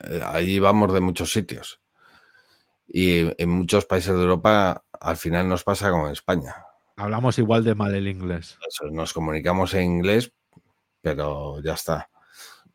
[0.00, 1.80] eh, allí vamos de muchos sitios
[2.86, 6.54] y en muchos países de Europa al final nos pasa como en España.
[6.96, 8.58] Hablamos igual de mal el inglés.
[8.66, 10.32] Eso, nos comunicamos en inglés,
[11.02, 12.08] pero ya está.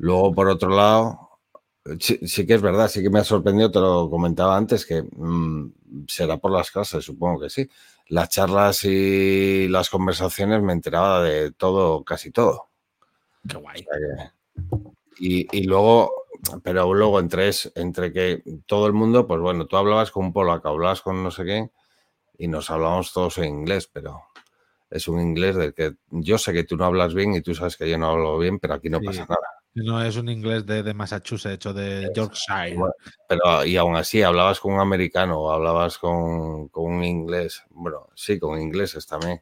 [0.01, 1.29] Luego, por otro lado,
[1.99, 5.03] sí, sí que es verdad, sí que me ha sorprendido, te lo comentaba antes, que
[5.03, 7.69] mm, será por las clases, supongo que sí.
[8.07, 12.69] Las charlas y las conversaciones me enteraba de todo, casi todo.
[13.47, 13.81] Qué guay.
[13.81, 14.31] O sea que-
[15.19, 16.11] y, y luego,
[16.63, 20.33] pero luego entre, es, entre que todo el mundo, pues bueno, tú hablabas con un
[20.33, 21.69] polaco, hablabas con no sé qué,
[22.39, 24.23] y nos hablamos todos en inglés, pero
[24.89, 27.77] es un inglés del que yo sé que tú no hablas bien y tú sabes
[27.77, 29.05] que yo no hablo bien, pero aquí no Sí.
[29.05, 29.60] pasa nada.
[29.73, 32.75] No es un inglés de, de Massachusetts o de Yorkshire.
[32.75, 32.93] Bueno,
[33.27, 38.09] Pero y aún así, hablabas con un americano o hablabas con, con un inglés, bueno,
[38.15, 39.41] sí, con ingleses también.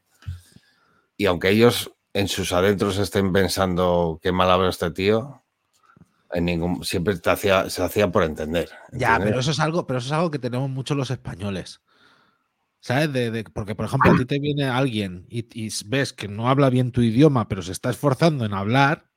[1.16, 5.42] Y aunque ellos en sus adentros estén pensando qué mal habla este tío,
[6.32, 8.70] en ningún, siempre te hacía, se hacía por entender.
[8.92, 11.80] Ya, pero eso es algo, pero eso es algo que tenemos mucho los españoles.
[12.80, 13.12] ¿Sabes?
[13.12, 16.48] De, de- porque, por ejemplo, a ti te viene alguien y, y ves que no
[16.48, 19.09] habla bien tu idioma, pero se está esforzando en hablar,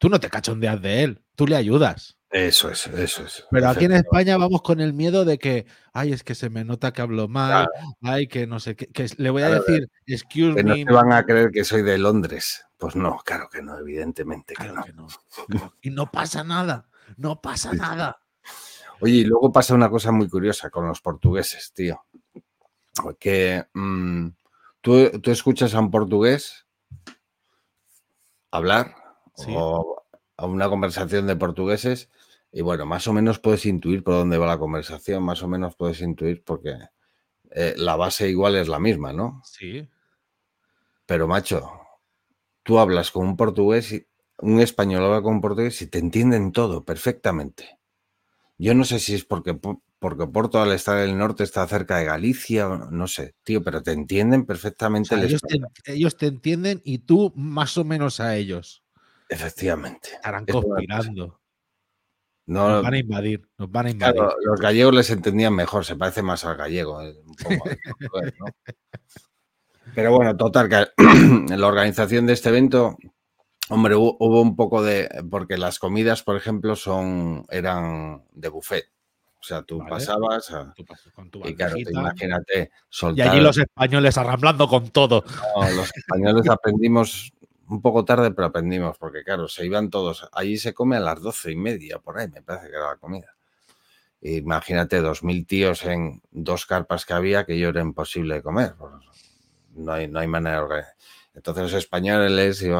[0.00, 2.16] tú no te cachondeas de él, tú le ayudas.
[2.30, 3.44] Eso es, eso es.
[3.50, 3.92] Pero aquí en.
[3.92, 7.26] España vamos con el miedo de que, ay, es que se me nota que hablo
[7.28, 7.68] mal,
[8.02, 10.84] ay, que no sé qué, que le voy a Claro, decir, excuse Que no me.
[10.84, 12.64] te van a creer que soy de Londres.
[12.78, 14.84] Pues no, claro que no, evidentemente que Claro no.
[14.84, 15.74] que no.
[15.82, 18.20] Y no pasa nada, no pasa Sí, nada.
[19.00, 22.00] Oye, y luego pasa una cosa muy curiosa con los portugueses, tío.
[23.18, 24.28] Que mm,
[24.80, 26.64] tú, tú escuchas a un portugués
[28.52, 28.94] hablar
[29.44, 29.52] Sí.
[29.56, 30.04] o
[30.36, 32.10] a una conversación de portugueses
[32.52, 35.76] y bueno, más o menos puedes intuir por dónde va la conversación, más o menos
[35.76, 36.74] puedes intuir porque
[37.52, 39.42] eh, la base igual es la misma, ¿no?
[39.44, 39.88] Sí.
[41.06, 41.70] Pero macho,
[42.62, 44.06] tú hablas con un portugués y
[44.40, 47.78] un español habla con un portugués y te entienden todo perfectamente.
[48.58, 51.66] Yo no sé si es porque, Po- porque Porto al estar en el norte está
[51.66, 55.92] cerca de Galicia, no sé, tío, pero te entienden O perfectamente sea, el ellos, te,
[55.94, 58.82] ellos te entienden y tú más o menos a ellos.
[59.30, 60.10] Efectivamente.
[60.14, 61.40] Estarán conspirando.
[62.46, 64.14] No, Nos van a invadir, nos van a invadir.
[64.16, 67.00] claro, los gallegos les entendían mejor, se parece más al gallego.
[67.00, 67.64] eh, un poco
[68.38, 68.46] ¿no?
[69.94, 72.96] Pero bueno, total, que en la organización de este evento,
[73.68, 75.08] hombre, hubo, hubo un poco de.
[75.30, 78.84] Porque las comidas, por ejemplo, son eran de buffet.
[79.40, 79.90] O sea, tú Vale.
[79.90, 83.28] pasabas a- Tú pasas con tu y claro, te imagínate Y soltar.
[83.30, 85.24] allí los españoles arramblando con todo.
[85.56, 87.32] No, los españoles aprendimos
[87.70, 90.28] un poco tarde, pero aprendimos, porque claro, se iban todos.
[90.32, 92.96] Allí se come a las doce y media, por ahí, me parece que era la
[92.96, 93.34] comida.
[94.22, 98.74] Imagínate, dos mil tíos en dos carpas que había, que yo era imposible de comer.
[99.74, 100.94] no, hay, no hay manera de organizar.
[101.34, 102.74] Entonces los españoles eh,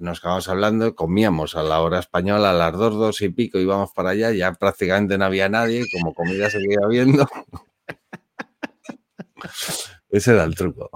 [0.00, 3.92] nos quedábamos hablando, comíamos a la hora española, a las dos, dos y pico, íbamos
[3.92, 7.28] para allá, ya prácticamente no había nadie, como comida seguía habiendo.
[10.10, 10.90] Ese era el truco.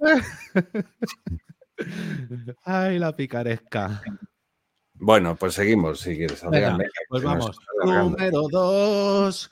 [2.64, 4.02] Ay, la picaresca.
[4.94, 6.42] Bueno, pues seguimos, si quieres.
[6.50, 6.76] Venga,
[7.08, 7.56] pues vamos.
[7.84, 9.50] Número dos.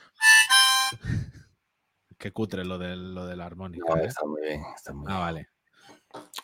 [2.19, 3.85] Qué cutre lo del, lo de la armónica.
[3.95, 4.07] No, ¿eh?
[4.07, 5.21] está muy bien, está muy Ah, bien.
[5.21, 5.49] vale.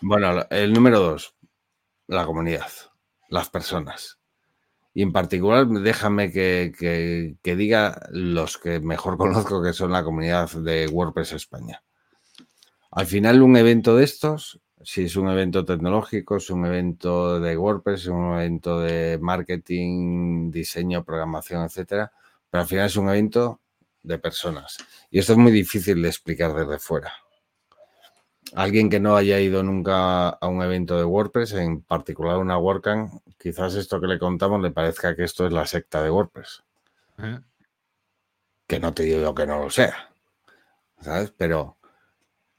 [0.02, 1.34] Bueno, el número dos,
[2.08, 2.68] la comunidad,
[3.28, 4.18] las personas.
[4.94, 9.16] Y en particular, déjame que, que- que diga los que mejor
[9.56, 11.82] conozco, que son la comunidad de WordPress España.
[12.90, 17.56] Al final, un evento de estos, si es un evento tecnológico, es un evento de
[17.56, 22.12] WordPress, es un evento de marketing, diseño, programación, etcétera,
[22.50, 23.60] pero al final es un evento
[24.02, 24.78] de personas.
[25.10, 27.12] Y esto es muy difícil de explicar desde fuera.
[28.54, 33.22] Alguien que no haya ido nunca a un evento de WordPress, en particular una WordCamp,
[33.38, 36.62] quizás esto que le contamos le parezca que esto es la secta de WordPress.
[37.18, 37.40] ¿Eh?
[38.66, 40.12] Que no te digo que no lo sea,
[41.00, 41.32] ¿sabes?
[41.36, 41.78] Pero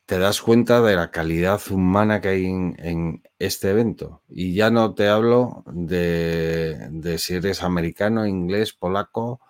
[0.06, 4.22] te das cuenta de la calidad humana que hay en, este evento.
[4.30, 9.41] Y ya no te hablo de, si eres americano, inglés, polaco,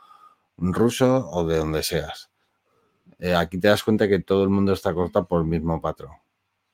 [0.57, 2.29] ruso o de donde seas.
[3.19, 6.13] Eh, aquí te das cuenta que todo el mundo está cortado por el mismo patrón.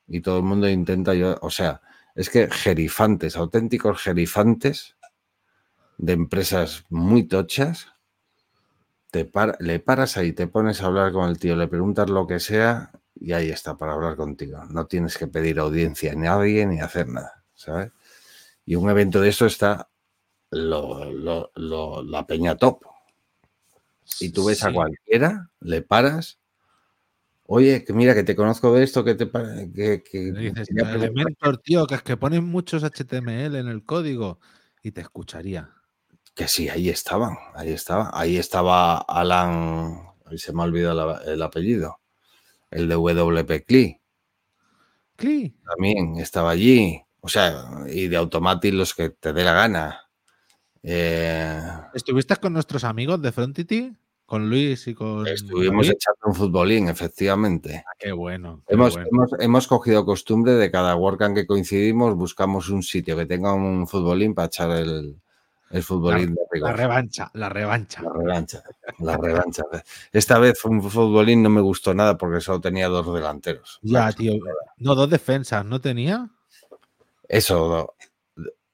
[0.08, 1.82] y todo el mundo intenta, yo, o sea,
[2.16, 4.96] es que gerifantes, auténticos gerifantes
[5.98, 7.88] de empresas muy tochas,
[9.10, 12.40] te le paras ahí, te pones a hablar con el tío, le preguntas lo que
[12.40, 14.64] sea y ahí está para hablar contigo.
[14.70, 17.92] No tienes que pedir audiencia a nadie ni hacer nada, ¿sabes?
[18.64, 19.88] Y un evento de eso está
[20.50, 22.82] lo- lo- lo- la peña top.
[24.20, 26.38] Y tú ves a cualquiera, le paras.
[27.46, 30.94] Oye, que mira, que te conozco de esto, que te que, que- dices, preguntar".
[30.96, 34.38] Elementor, tío, que es que ponen muchos HTML en el código
[34.82, 35.70] y te escucharía.
[36.34, 38.10] Que sí, ahí estaban, ahí estaba.
[38.14, 40.00] Ahí estaba Alan,
[40.36, 41.99] se me ha olvidado la- el apellido,
[42.70, 44.00] el de WP Cli,
[45.16, 45.54] ¡Cli!
[45.64, 47.02] también estaba allí.
[47.20, 50.00] O sea, y de Automatic los que te dé la gana.
[50.82, 51.60] Eh,
[51.92, 53.94] ¿Estuviste con nuestros amigos de Frontity?
[54.24, 55.26] Con Luis y con.
[55.26, 55.96] estuvimos David?
[55.96, 57.84] echando un futbolín, efectivamente.
[57.86, 58.62] Ah, qué bueno.
[58.66, 59.08] qué Hemos, bueno.
[59.12, 63.86] hemos, hemos cogido costumbre de cada WordCamp que coincidimos, buscamos un sitio que tenga un
[63.86, 65.20] futbolín para echar el,
[65.70, 68.02] el futbolín de La revancha, la revancha.
[68.02, 68.62] La revancha,
[68.98, 69.62] la revancha.
[70.12, 73.78] Esta vez un futbolín no me gustó nada porque solo tenía dos delanteros.
[73.82, 74.34] Ya, tío.
[74.78, 76.28] No, dos defensas, ¿no tenía?
[77.28, 77.94] Eso,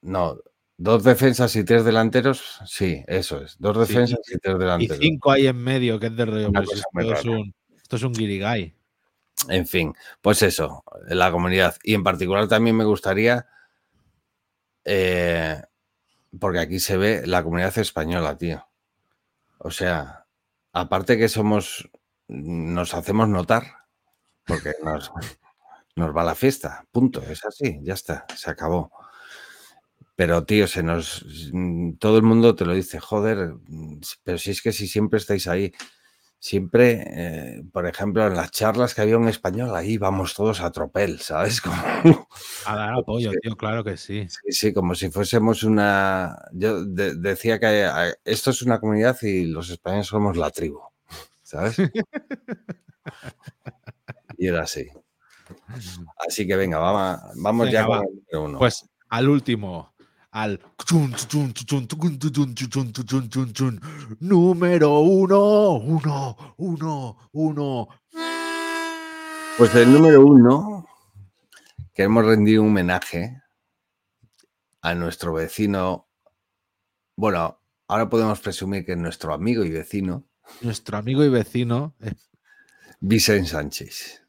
[0.01, 0.39] no,
[0.79, 3.57] dos defensas y tres delanteros, sí, eso es.
[3.59, 4.99] Dos Sí, defensas y tres Y delanteros.
[4.99, 6.53] cinco ahí en medio, que es de rollo.
[6.53, 8.75] Pues esto, es un, esto es un guirigay.
[9.51, 9.93] En fin,
[10.23, 11.77] pues eso, la comunidad.
[11.83, 13.47] Y en particular también me gustaría,
[14.85, 15.61] eh,
[16.41, 18.67] porque aquí se ve la comunidad española, tío.
[19.59, 20.27] O sea,
[20.73, 21.89] aparte que somos,
[22.29, 23.65] nos hacemos notar,
[24.47, 25.13] porque nos,
[25.97, 28.91] nos va la fiesta, punto, es así, ya está, se acabó.
[30.17, 31.27] Pero, tío, se nos.
[31.99, 33.55] Todo el mundo te lo dice, joder,
[34.25, 35.75] pero si es que si siempre estáis ahí,
[36.47, 40.71] siempre, eh, por ejemplo, en las charlas que había un español, ahí vamos todos a
[40.71, 41.61] tropel, ¿sabes?
[41.61, 42.29] Como,
[42.67, 44.29] A dar apoyo, tío, claro que sí.
[44.29, 46.37] sí, sí, como si fuésemos una.
[46.53, 50.81] Yo de- decía que eh, esto es una comunidad y los españoles somos la tribu,
[51.43, 51.77] ¿sabes?
[54.39, 54.87] y era así.
[56.27, 58.05] Así que venga, vamos, vamos ya Venga, con va.
[58.09, 58.59] el número uno.
[58.59, 59.95] Pues al último,
[60.37, 60.61] al
[64.21, 67.89] número uno, uno, uno, uno.
[69.57, 70.87] Pues el número uno,
[71.95, 73.41] queremos rendir un homenaje
[74.83, 76.11] a nuestro vecino.
[77.17, 80.29] Bueno, ahora podemos presumir que es nuestro amigo y vecino.
[80.61, 81.95] Nuestro amigo y vecino.
[83.01, 84.26] Vicente Sánchez.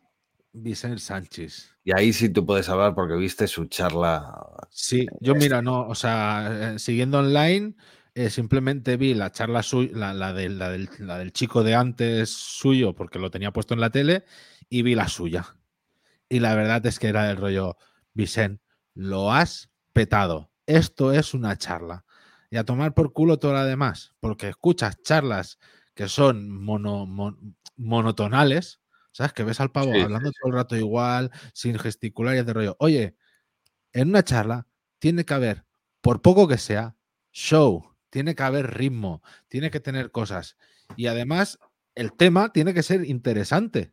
[0.61, 1.75] Vicente Sánchez.
[1.83, 4.33] Y ahí sí tú puedes hablar porque viste su charla.
[4.69, 7.75] Sí, yo mira, no, o sea, eh, siguiendo online,
[8.13, 11.75] eh, simplemente vi la charla suya, la, la del, la del- la del chico de
[11.75, 14.25] antes suyo, porque lo tenía puesto en la tele,
[14.69, 15.55] y vi la suya.
[16.29, 17.77] Y la verdad es que era del rollo,
[18.13, 20.51] Vicente, lo has petado.
[20.65, 22.03] Esto es una charla.
[22.49, 25.57] Y a tomar por culo todo lo demás, porque escuchas charlas
[25.93, 28.79] que son mono, mon- monotonales,
[29.17, 29.33] ¿sabes?
[29.33, 32.53] Que ves al pavo Sí, sí, hablando todo el rato igual, sin gesticular y de
[32.53, 32.75] rollo.
[32.79, 33.15] Oye,
[33.91, 34.67] en una charla
[34.99, 35.65] tiene que haber,
[36.01, 36.95] por poco que sea,
[37.31, 40.55] show, tiene que haber ritmo, tiene que tener cosas.
[40.95, 41.57] Y además,
[41.95, 43.91] el tema tiene que ser interesante.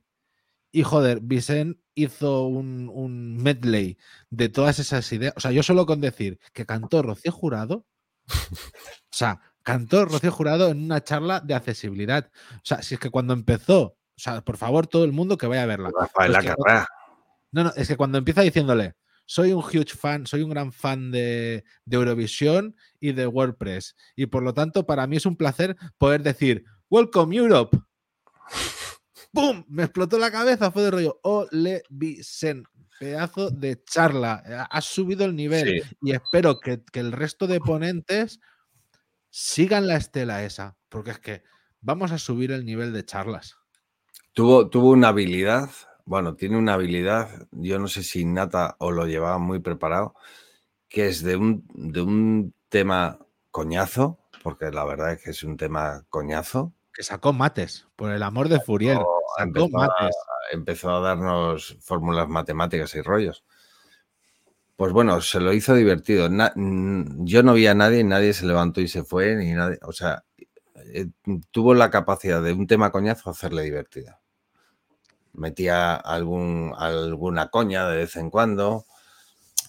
[0.71, 3.97] Y joder, Vicent hizo un, un medley
[4.29, 5.33] de todas esas ideas.
[5.39, 7.87] O sea, yo solo con decir que cantó Rocío Jurado,
[8.29, 12.31] o sea, cantó Rocío Jurado en una charla de accesibilidad.
[12.57, 15.47] O sea, si es que cuando empezó, o sea, por favor, todo el mundo que
[15.47, 15.91] vaya a verla.
[15.99, 16.85] Rafael Pues
[17.53, 18.95] no, no, es que cuando empieza diciéndole,
[19.27, 23.97] soy un huge fan, soy un gran fan de, de Eurovisión y de WordPress.
[24.17, 27.79] Y por lo tanto, para mí es un placer poder decir, Welcome Europe.
[29.33, 29.65] ¡Pum!
[29.69, 32.65] Me explotó la cabeza, fue de rollo, ole Vicen,
[33.01, 35.97] pedazo de charla, has subido el nivel Sí.
[36.03, 38.39] y espero que, que el resto de ponentes
[39.31, 41.43] sigan la estela esa, porque es que
[41.81, 43.57] vamos a subir el nivel de charlas.
[44.35, 45.71] Tuvo, tuvo una habilidad,
[46.05, 50.15] bueno, tiene una habilidad, yo no sé si innata o lo llevaba muy preparado,
[50.89, 53.19] que es de un, de un tema
[53.53, 56.73] coñazo, porque la verdad es que es un tema coñazo.
[56.93, 58.99] Que sacó mates, por el amor de Furiel.
[59.01, 60.17] Oh, Sacó empezó a- mates.
[60.53, 63.45] empezó a darnos fórmulas matemáticas y rollos.
[64.77, 66.29] Pues bueno, se lo hizo divertido.
[66.29, 69.79] Na- yo no vi a nadie, nadie se levantó y se fue, ni nadie.
[69.83, 70.25] O sea,
[70.93, 71.07] eh,
[71.53, 74.17] tuvo la capacidad de un tema coñazo hacerle divertido.
[75.35, 78.85] Metía algún, alguna coña de vez en cuando.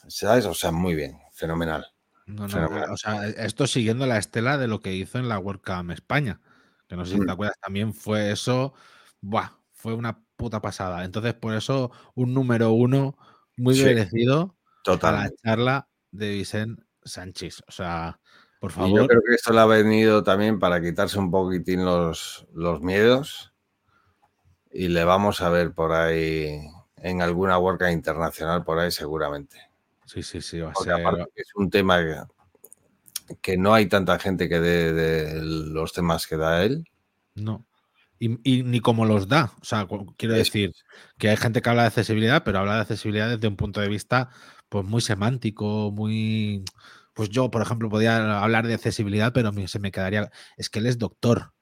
[0.08, 0.46] ¿Sabes?
[0.46, 1.88] O sea, muy bien, fenomenal.
[2.28, 2.92] No, no, Fenomenal.
[2.92, 6.42] o sea, esto siguiendo la estela de lo que hizo en la WordCamp España.
[6.88, 7.26] Que no sé si Mm.
[7.26, 8.74] te acuerdas, también fue eso.
[9.22, 11.04] Buah, fue una puta pasada.
[11.06, 13.18] Entonces, por eso, un número uno
[13.58, 17.64] muy Sí, merecido a la charla de Vicente Sánchez.
[17.68, 18.20] O sea,
[18.60, 19.08] por Y yo favor.
[19.08, 23.54] creo que esto le ha venido también para quitarse un poquitín los, los miedos
[24.76, 26.60] y le vamos a ver por ahí
[26.98, 29.58] en alguna worka internacional por ahí seguramente.
[30.06, 31.30] Sí, sí, sí, va a Porque ser.
[31.36, 36.36] es un tema que, que no hay tanta gente que dé de los temas que
[36.36, 36.84] da él.
[37.36, 37.66] No.
[38.20, 39.54] Y, y ni como los da.
[39.62, 40.74] O sea, quiero decir
[41.18, 43.88] que hay gente que habla de accesibilidad, pero habla de accesibilidad desde un punto de
[43.88, 44.30] vista
[44.68, 46.66] pues muy semántico, muy.
[47.14, 50.30] Pues yo, por ejemplo, podía hablar de accesibilidad, pero se me quedaría.
[50.58, 51.54] Es que él es doctor.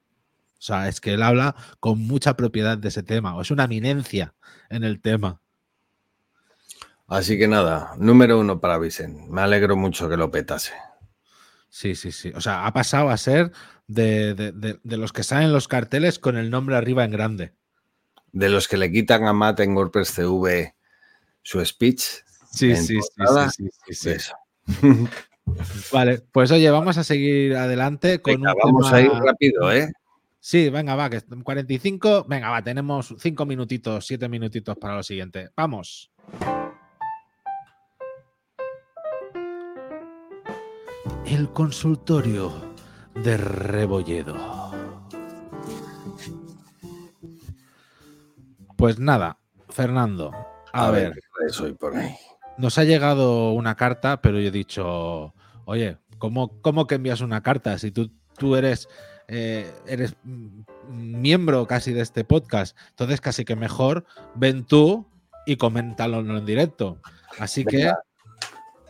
[0.63, 3.65] O sea, es que él habla con mucha propiedad de ese tema, o es una
[3.65, 4.33] eminencia
[4.69, 5.41] en el tema.
[7.05, 9.25] Así que nada, número uno para Vicente.
[9.29, 10.71] Me alegro mucho que lo petase.
[11.67, 12.31] Sí, sí, sí.
[12.33, 13.51] O sea, ha pasado a ser
[13.87, 17.11] de, de- de- de los que salen en los carteles con el nombre arriba en
[17.11, 17.53] grande.
[18.31, 20.73] De los que le quitan a Matt en WordPress CV
[21.41, 21.99] su speech.
[22.53, 24.33] Sí, sí, sí, sí, sí, eso.
[25.91, 29.69] Vale, pues oye, vamos a seguir adelante con Venga, un vamos tema- a ir rápido,
[29.73, 29.91] ¿eh?
[30.45, 32.25] Sí, venga, va, que est- 45.
[32.27, 35.49] Venga, va, tenemos 5 minutitos, 7 minutitos para lo siguiente.
[35.55, 36.11] Vamos.
[41.25, 42.51] El consultorio
[43.15, 44.35] de Rebolledo.
[48.77, 49.37] Pues nada,
[49.69, 50.31] Fernando,
[50.73, 51.13] a, ver,
[51.79, 52.15] por ahí.
[52.57, 55.33] nos ha llegado una carta, pero yo he dicho,
[55.63, 57.77] oye, ¿cómo, cómo que envías una carta?
[57.79, 58.89] Si tú, tú eres,
[59.35, 60.15] eh, eres
[60.87, 64.05] miembro casi de este podcast, entonces casi que mejor
[64.35, 65.07] ven tú
[65.47, 66.99] y coméntalo en directo.
[67.39, 67.99] Así Venga.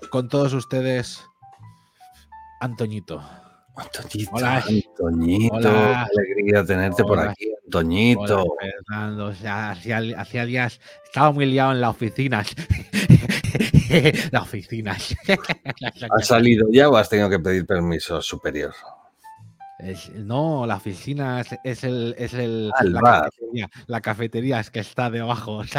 [0.01, 1.23] que, con todos ustedes,
[2.59, 3.23] Antoñito.
[3.77, 4.57] Antoñito, Hola.
[4.57, 6.09] Antoñito, Hola.
[6.11, 8.43] qué alegría tenerte por aquí, Antoñito.
[8.43, 12.43] Hola, Fernando, o sea, hacía, hacía días, estaba muy liado en la oficina.
[14.31, 14.97] la oficina.
[16.17, 18.73] ¿Has salido ya o has tenido que pedir permiso superior?
[19.84, 24.79] Es- no, la oficina es, es el, es el la, cafetería, la cafetería es que
[24.79, 25.61] está debajo.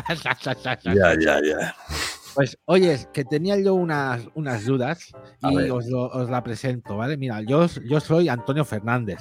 [0.95, 1.75] Ya, ya, ya.
[2.35, 6.43] Pues oye, es que tenía yo unas, unas dudas A y os, lo- os la
[6.43, 7.17] presento, ¿vale?
[7.17, 9.21] Mira, yo, yo soy Antonio Fernández,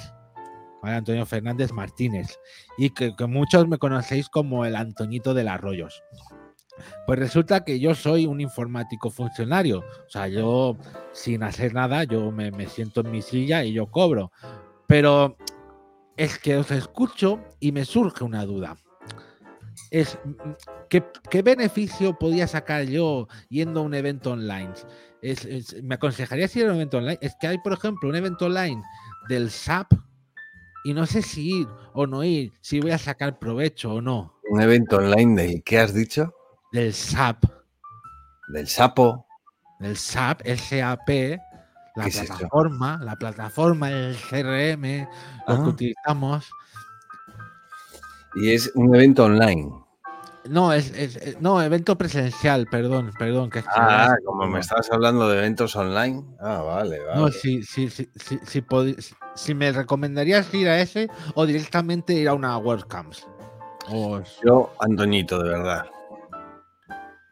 [0.82, 0.96] ¿vale?
[0.96, 2.36] Antonio Fernández Martínez,
[2.76, 6.02] y que, que muchos me conocéis como el Antoñito de los Arroyos.
[7.06, 10.76] Pues resulta que yo soy un informático funcionario, o sea, yo
[11.12, 14.32] sin hacer nada, yo me, me siento en mi silla y yo cobro.
[14.86, 15.36] Pero
[16.16, 18.76] es que os escucho y me surge una duda.
[19.90, 20.18] Es,
[20.88, 24.72] ¿qué, qué beneficio podía sacar yo yendo a un evento online?
[25.22, 27.18] Es- es- ¿Me aconsejarías ir a un evento online?
[27.20, 28.82] Es que hay, por ejemplo, un evento online
[29.28, 29.92] del SAP
[30.84, 34.34] y no sé si ir o no ir, si voy a sacar provecho o no.
[34.50, 36.34] Un evento online de ¿qué has dicho?
[36.72, 37.44] Del SAP,
[38.48, 39.26] Del sapo.
[39.80, 41.08] del SAP, SAP,
[41.94, 45.08] la plataforma, la plataforma, el CRM,
[45.46, 45.68] lo que Ah.
[45.68, 46.50] utilizamos.
[48.36, 49.72] Y es un evento online.
[50.46, 53.48] No, es, es- no, evento presencial, perdón, perdón.
[53.48, 56.22] Que es Ah, como me estabas hablando de eventos online.
[56.40, 57.18] Ah, vale, vale.
[57.20, 58.08] No, si, si, si,
[59.34, 63.26] si, me recomendarías ir a ese o directamente ir a una WordCamps.
[64.44, 65.86] Yo, Antoñito, de verdad.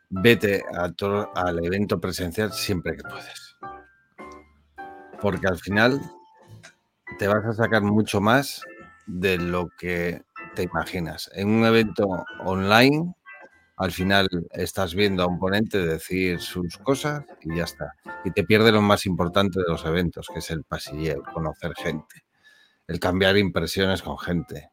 [0.09, 3.42] Vete a todo- al evento presencial siempre que puedes.
[5.23, 6.03] Porque al final
[7.19, 8.63] te vas a sacar mucho más
[9.07, 10.23] de lo que
[10.55, 11.31] te imaginas.
[11.35, 12.07] En un evento
[12.45, 13.15] online,
[13.77, 17.95] al final estás viendo a un ponente decir sus cosas y ya está.
[18.25, 21.73] Y te pierde lo más importante de los eventos, que es el pasilleo, el conocer
[21.77, 22.25] gente,
[22.87, 24.71] el cambiar impresiones con gente.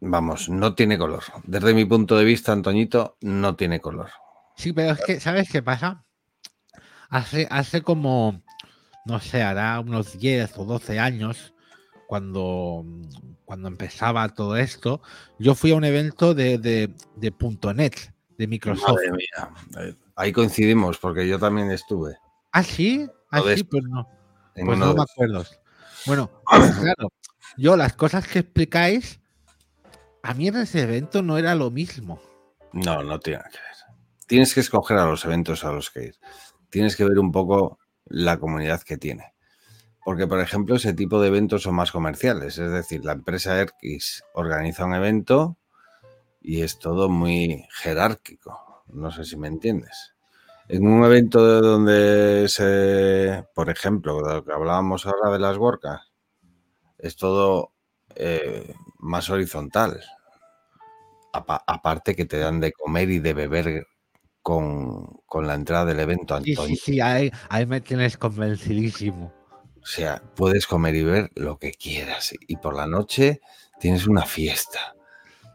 [0.00, 1.22] Vamos, no tiene color.
[1.44, 4.10] Desde mi punto de vista, Antoñito, no tiene color.
[4.56, 6.04] Sí, pero es que, ¿sabes qué pasa?
[7.10, 8.42] Hace, hace como,
[9.04, 11.54] no sé, hará unos 10 o 12 años,
[12.06, 12.84] cuando,
[13.44, 15.00] cuando empezaba todo esto,
[15.38, 17.32] yo fui a un evento de, de, de
[17.74, 18.88] .NET, de Microsoft.
[18.88, 19.94] Madre mía.
[20.16, 22.16] Ahí coincidimos, porque yo también estuve.
[22.52, 23.08] ¿Ah, sí?
[23.30, 23.62] ¿Ah, sí?
[23.64, 24.08] Pues no.
[24.54, 25.44] Pues no me acuerdo.
[26.06, 27.12] Bueno, pues claro,
[27.56, 29.20] yo las cosas que explicáis,
[30.22, 32.20] a mí en ese evento no era lo mismo.
[32.72, 33.96] No, no tiene que ver.
[34.26, 36.14] Tienes que escoger a los eventos a los que ir.
[36.70, 39.34] Tienes que ver un poco la comunidad que tiene.
[40.04, 42.58] Porque, por ejemplo, ese tipo de eventos son más comerciales.
[42.58, 45.56] Es decir, la empresa X organiza un evento
[46.40, 48.84] y es todo muy jerárquico.
[48.88, 50.14] No sé si me entiendes.
[50.68, 56.12] En un evento donde se, por ejemplo, de lo que hablábamos ahora de las workas,
[56.98, 57.72] es todo
[58.16, 60.00] eh, más horizontal.
[61.32, 63.86] apa- aparte que te dan de comer y de beber
[64.42, 66.76] con, con la entrada del evento, Antonio.
[66.76, 69.32] sí, sí, ahí, ahí me tienes convencidísimo.
[69.82, 72.32] O sea, puedes comer y beber lo que quieras.
[72.46, 73.40] Y por la noche
[73.78, 74.94] tienes una fiesta.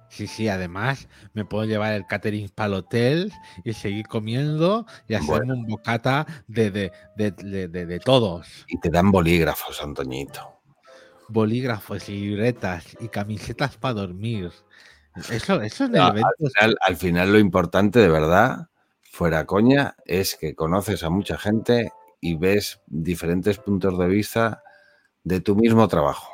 [0.09, 3.33] Sí, sí, además me puedo llevar el catering para el hotel
[3.65, 8.65] y seguir comiendo y hacerme un bocata de, de, de, de- todos.
[8.67, 10.61] Y te dan bolígrafos, Antoñito.
[11.27, 14.51] Bolígrafos y libretas y camisetas para dormir.
[15.31, 16.27] Eso, eso Ah, evento.
[16.27, 18.67] Al final, al final lo importante de verdad,
[19.15, 24.61] fuera coña, es que conoces a mucha gente y ves diferentes puntos de vista
[25.23, 26.27] de tu mismo trabajo.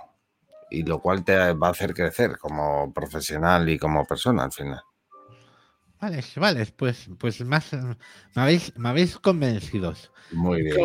[0.71, 4.81] Y lo cual te va a hacer crecer como profesional y como persona al final.
[5.99, 10.11] Vale, vale, pues, pues más, me habéis, me habéis convencidos.
[10.31, 10.77] Muy bien.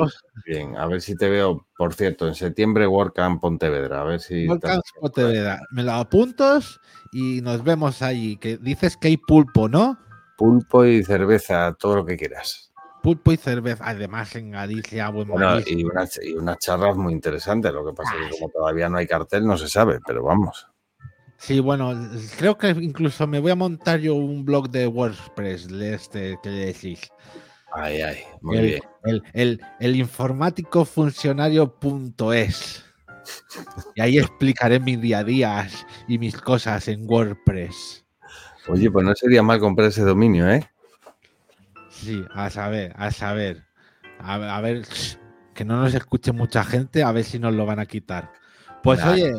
[0.45, 4.47] Bien, a ver si te veo, por cierto, en septiembre WordCamp Pontevedra, a ver si...
[4.47, 5.61] Volcán Pontevedra.
[5.71, 6.79] Me lo apuntos
[7.11, 8.37] y nos vemos allí.
[8.37, 9.99] Que dices que hay pulpo, ¿no?
[10.37, 12.73] Pulpo y cerveza, todo lo que quieras.
[13.03, 13.85] Pulpo y cerveza.
[13.87, 18.13] Además, en Galicia, buen Bueno, y unas, y unas charlas muy interesantes, lo que pasa
[18.17, 20.67] es que como todavía no hay cartel no se sabe, pero vamos.
[21.39, 21.93] Sí, bueno,
[22.39, 26.51] creo que incluso me voy a montar yo un blog de WordPress de este que
[26.51, 27.11] le decís.
[27.73, 28.83] Ay, ay, muy el, bien.
[29.05, 32.85] El, el, el informático funcionario.es.
[33.95, 35.69] Y ahí explicaré mis día a día
[36.09, 38.06] y mis cosas en WordPress.
[38.69, 40.69] Oye, pues no sería mal comprar ese dominio, ¿eh?
[41.89, 43.65] Sí, a saber, a saber.
[44.19, 44.87] A, a ver,
[45.55, 48.33] que no nos escuche mucha gente, a ver si nos lo van a quitar.
[48.83, 49.33] Pues oye,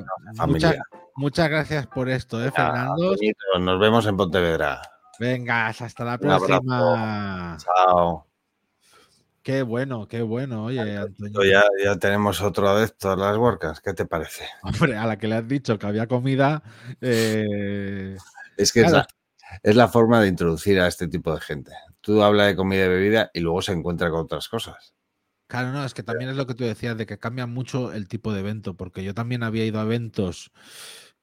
[0.45, 0.75] muchas,
[1.15, 3.15] muchas gracias por esto, ¿eh, Fernando?
[3.59, 4.81] Nos vemos en Pontevedra.
[5.19, 7.57] Vengas, hasta la próxima.
[7.57, 8.25] Chao.
[9.41, 11.43] Qué bueno, qué bueno, oye, Antonio.
[11.43, 14.45] Ya, ya tenemos otro adepto a las WordCamps, ¿qué te parece?
[14.61, 16.61] Hombre, a la que le has dicho que había comida,
[16.99, 18.17] eh,
[18.57, 19.07] Es que Claro.
[19.63, 21.71] Es la forma de introducir a este tipo de gente.
[22.01, 24.93] Tú hablas de comida y bebida y luego se encuentra con otras cosas.
[25.47, 28.07] Claro, no, es que también es lo que tú decías, de que cambia mucho el
[28.07, 30.51] tipo de evento, porque yo también había ido a eventos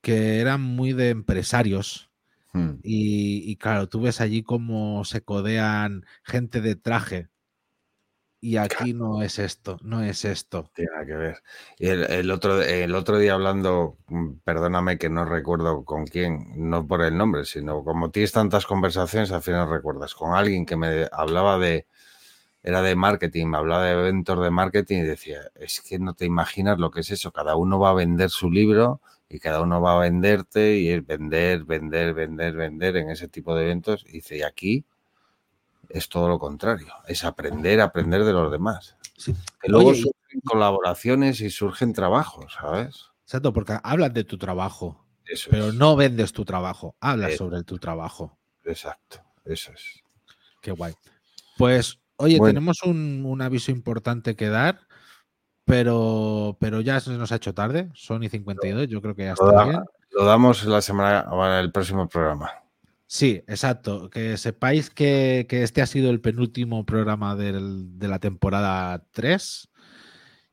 [0.00, 2.10] que eran muy de empresarios
[2.54, 2.78] Hmm.
[2.84, 7.28] y, y claro, tú ves allí cómo se codean gente de traje
[8.44, 10.70] y aquí no es esto, no es esto.
[10.74, 11.42] Tiene nada que ver.
[11.78, 16.52] Y el, el otro, el otro día hablando, mm, perdóname que no recuerdo con quién,
[16.56, 20.76] no por el nombre, sino como tienes tantas conversaciones, al final recuerdas, con alguien que
[20.76, 21.86] me hablaba de,
[22.62, 26.26] era de marketing, me hablaba de eventos de marketing y decía, es que no te
[26.26, 29.80] imaginas lo que es eso, cada uno va a vender su libro y cada uno
[29.80, 34.04] va a venderte y es vender, vender, vender, vender en ese tipo de eventos.
[34.06, 34.84] Y dice, y aquí
[35.90, 38.96] es todo lo contrario, es aprender, aprender de los demás.
[39.16, 39.34] Sí.
[39.60, 43.06] Que luego Oye, y- surgen colaboraciones y surgen trabajos, ¿sabes?
[43.24, 45.74] Exacto, porque hablas de tu trabajo, Eso pero es.
[45.74, 47.36] no vendes tu trabajo, hablas Eh.
[47.36, 48.38] sobre tu trabajo.
[48.64, 50.02] Exacto, eso es.
[50.60, 50.94] Qué guay.
[51.56, 52.50] Pues, oye, Bueno.
[52.54, 54.80] tenemos un, un aviso importante que dar,
[55.64, 59.34] pero, pero ya se nos ha hecho tarde, son y 52, yo creo que ya
[59.38, 59.84] Lo, está da- bien.
[60.10, 62.50] lo damos la semana, el próximo programa.
[63.06, 64.08] Sí, exacto.
[64.10, 69.68] Que sepáis que, que este ha sido el penúltimo programa del- de la temporada 3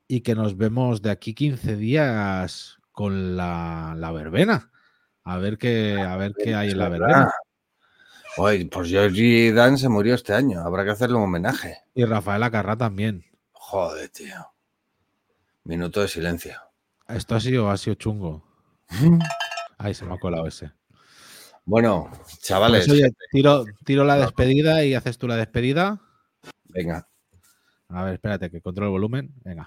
[0.06, 4.70] y que nos vemos de aquí 15 días con la, la verbena.
[5.24, 7.32] A ver qué, a ver qué hay en la verbena.
[8.38, 11.78] Oye, pues Georgie Dan se murió este año, habrá que hacerle un homenaje.
[11.94, 13.24] Y Rafael Acarrá también.
[13.52, 14.34] Joder, tío.
[15.64, 16.54] Minuto de silencio.
[17.08, 18.44] Esto ha sido, ha sido chungo.
[19.78, 20.72] Ahí se me ha colado ese.
[21.64, 22.10] Bueno,
[22.40, 26.00] chavales, Pues, oye, tiro, tiro la despedida y haces tú la despedida.
[26.64, 27.06] venga.
[27.88, 29.30] A ver, espérate, que controlo el volumen.
[29.44, 29.66] Venga.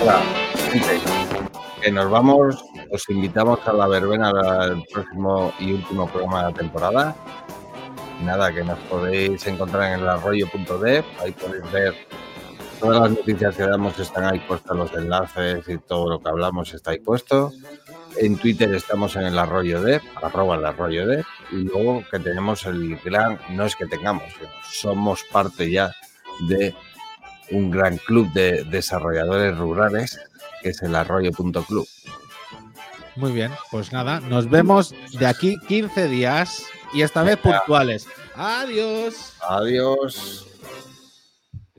[0.00, 0.22] Hola,
[0.70, 1.00] gente,
[1.82, 4.32] que nos vamos, os invitamos a la verbena
[4.66, 7.16] del próximo y último programa de la temporada.
[8.22, 11.94] Nada, que nos podéis encontrar en el arroyo.dev, ahí podéis ver
[12.78, 16.72] todas las noticias que damos, están ahí puestos los enlaces y todo lo que hablamos
[16.74, 17.52] está ahí puesto.
[18.16, 22.64] En Twitter estamos en el arroyo dev, arroba el arroyo dev, y luego que tenemos
[22.64, 24.24] el gran, no es que tengamos,
[24.70, 25.94] somos parte ya
[26.48, 26.74] de
[27.50, 30.18] un gran club de desarrolladores rurales
[30.62, 31.86] que es el arroyo.club.
[33.16, 38.06] Muy bien, pues nada, nos vemos de aquí 15 días y esta vez puntuales.
[38.34, 39.34] Adiós.
[39.40, 40.46] Adiós.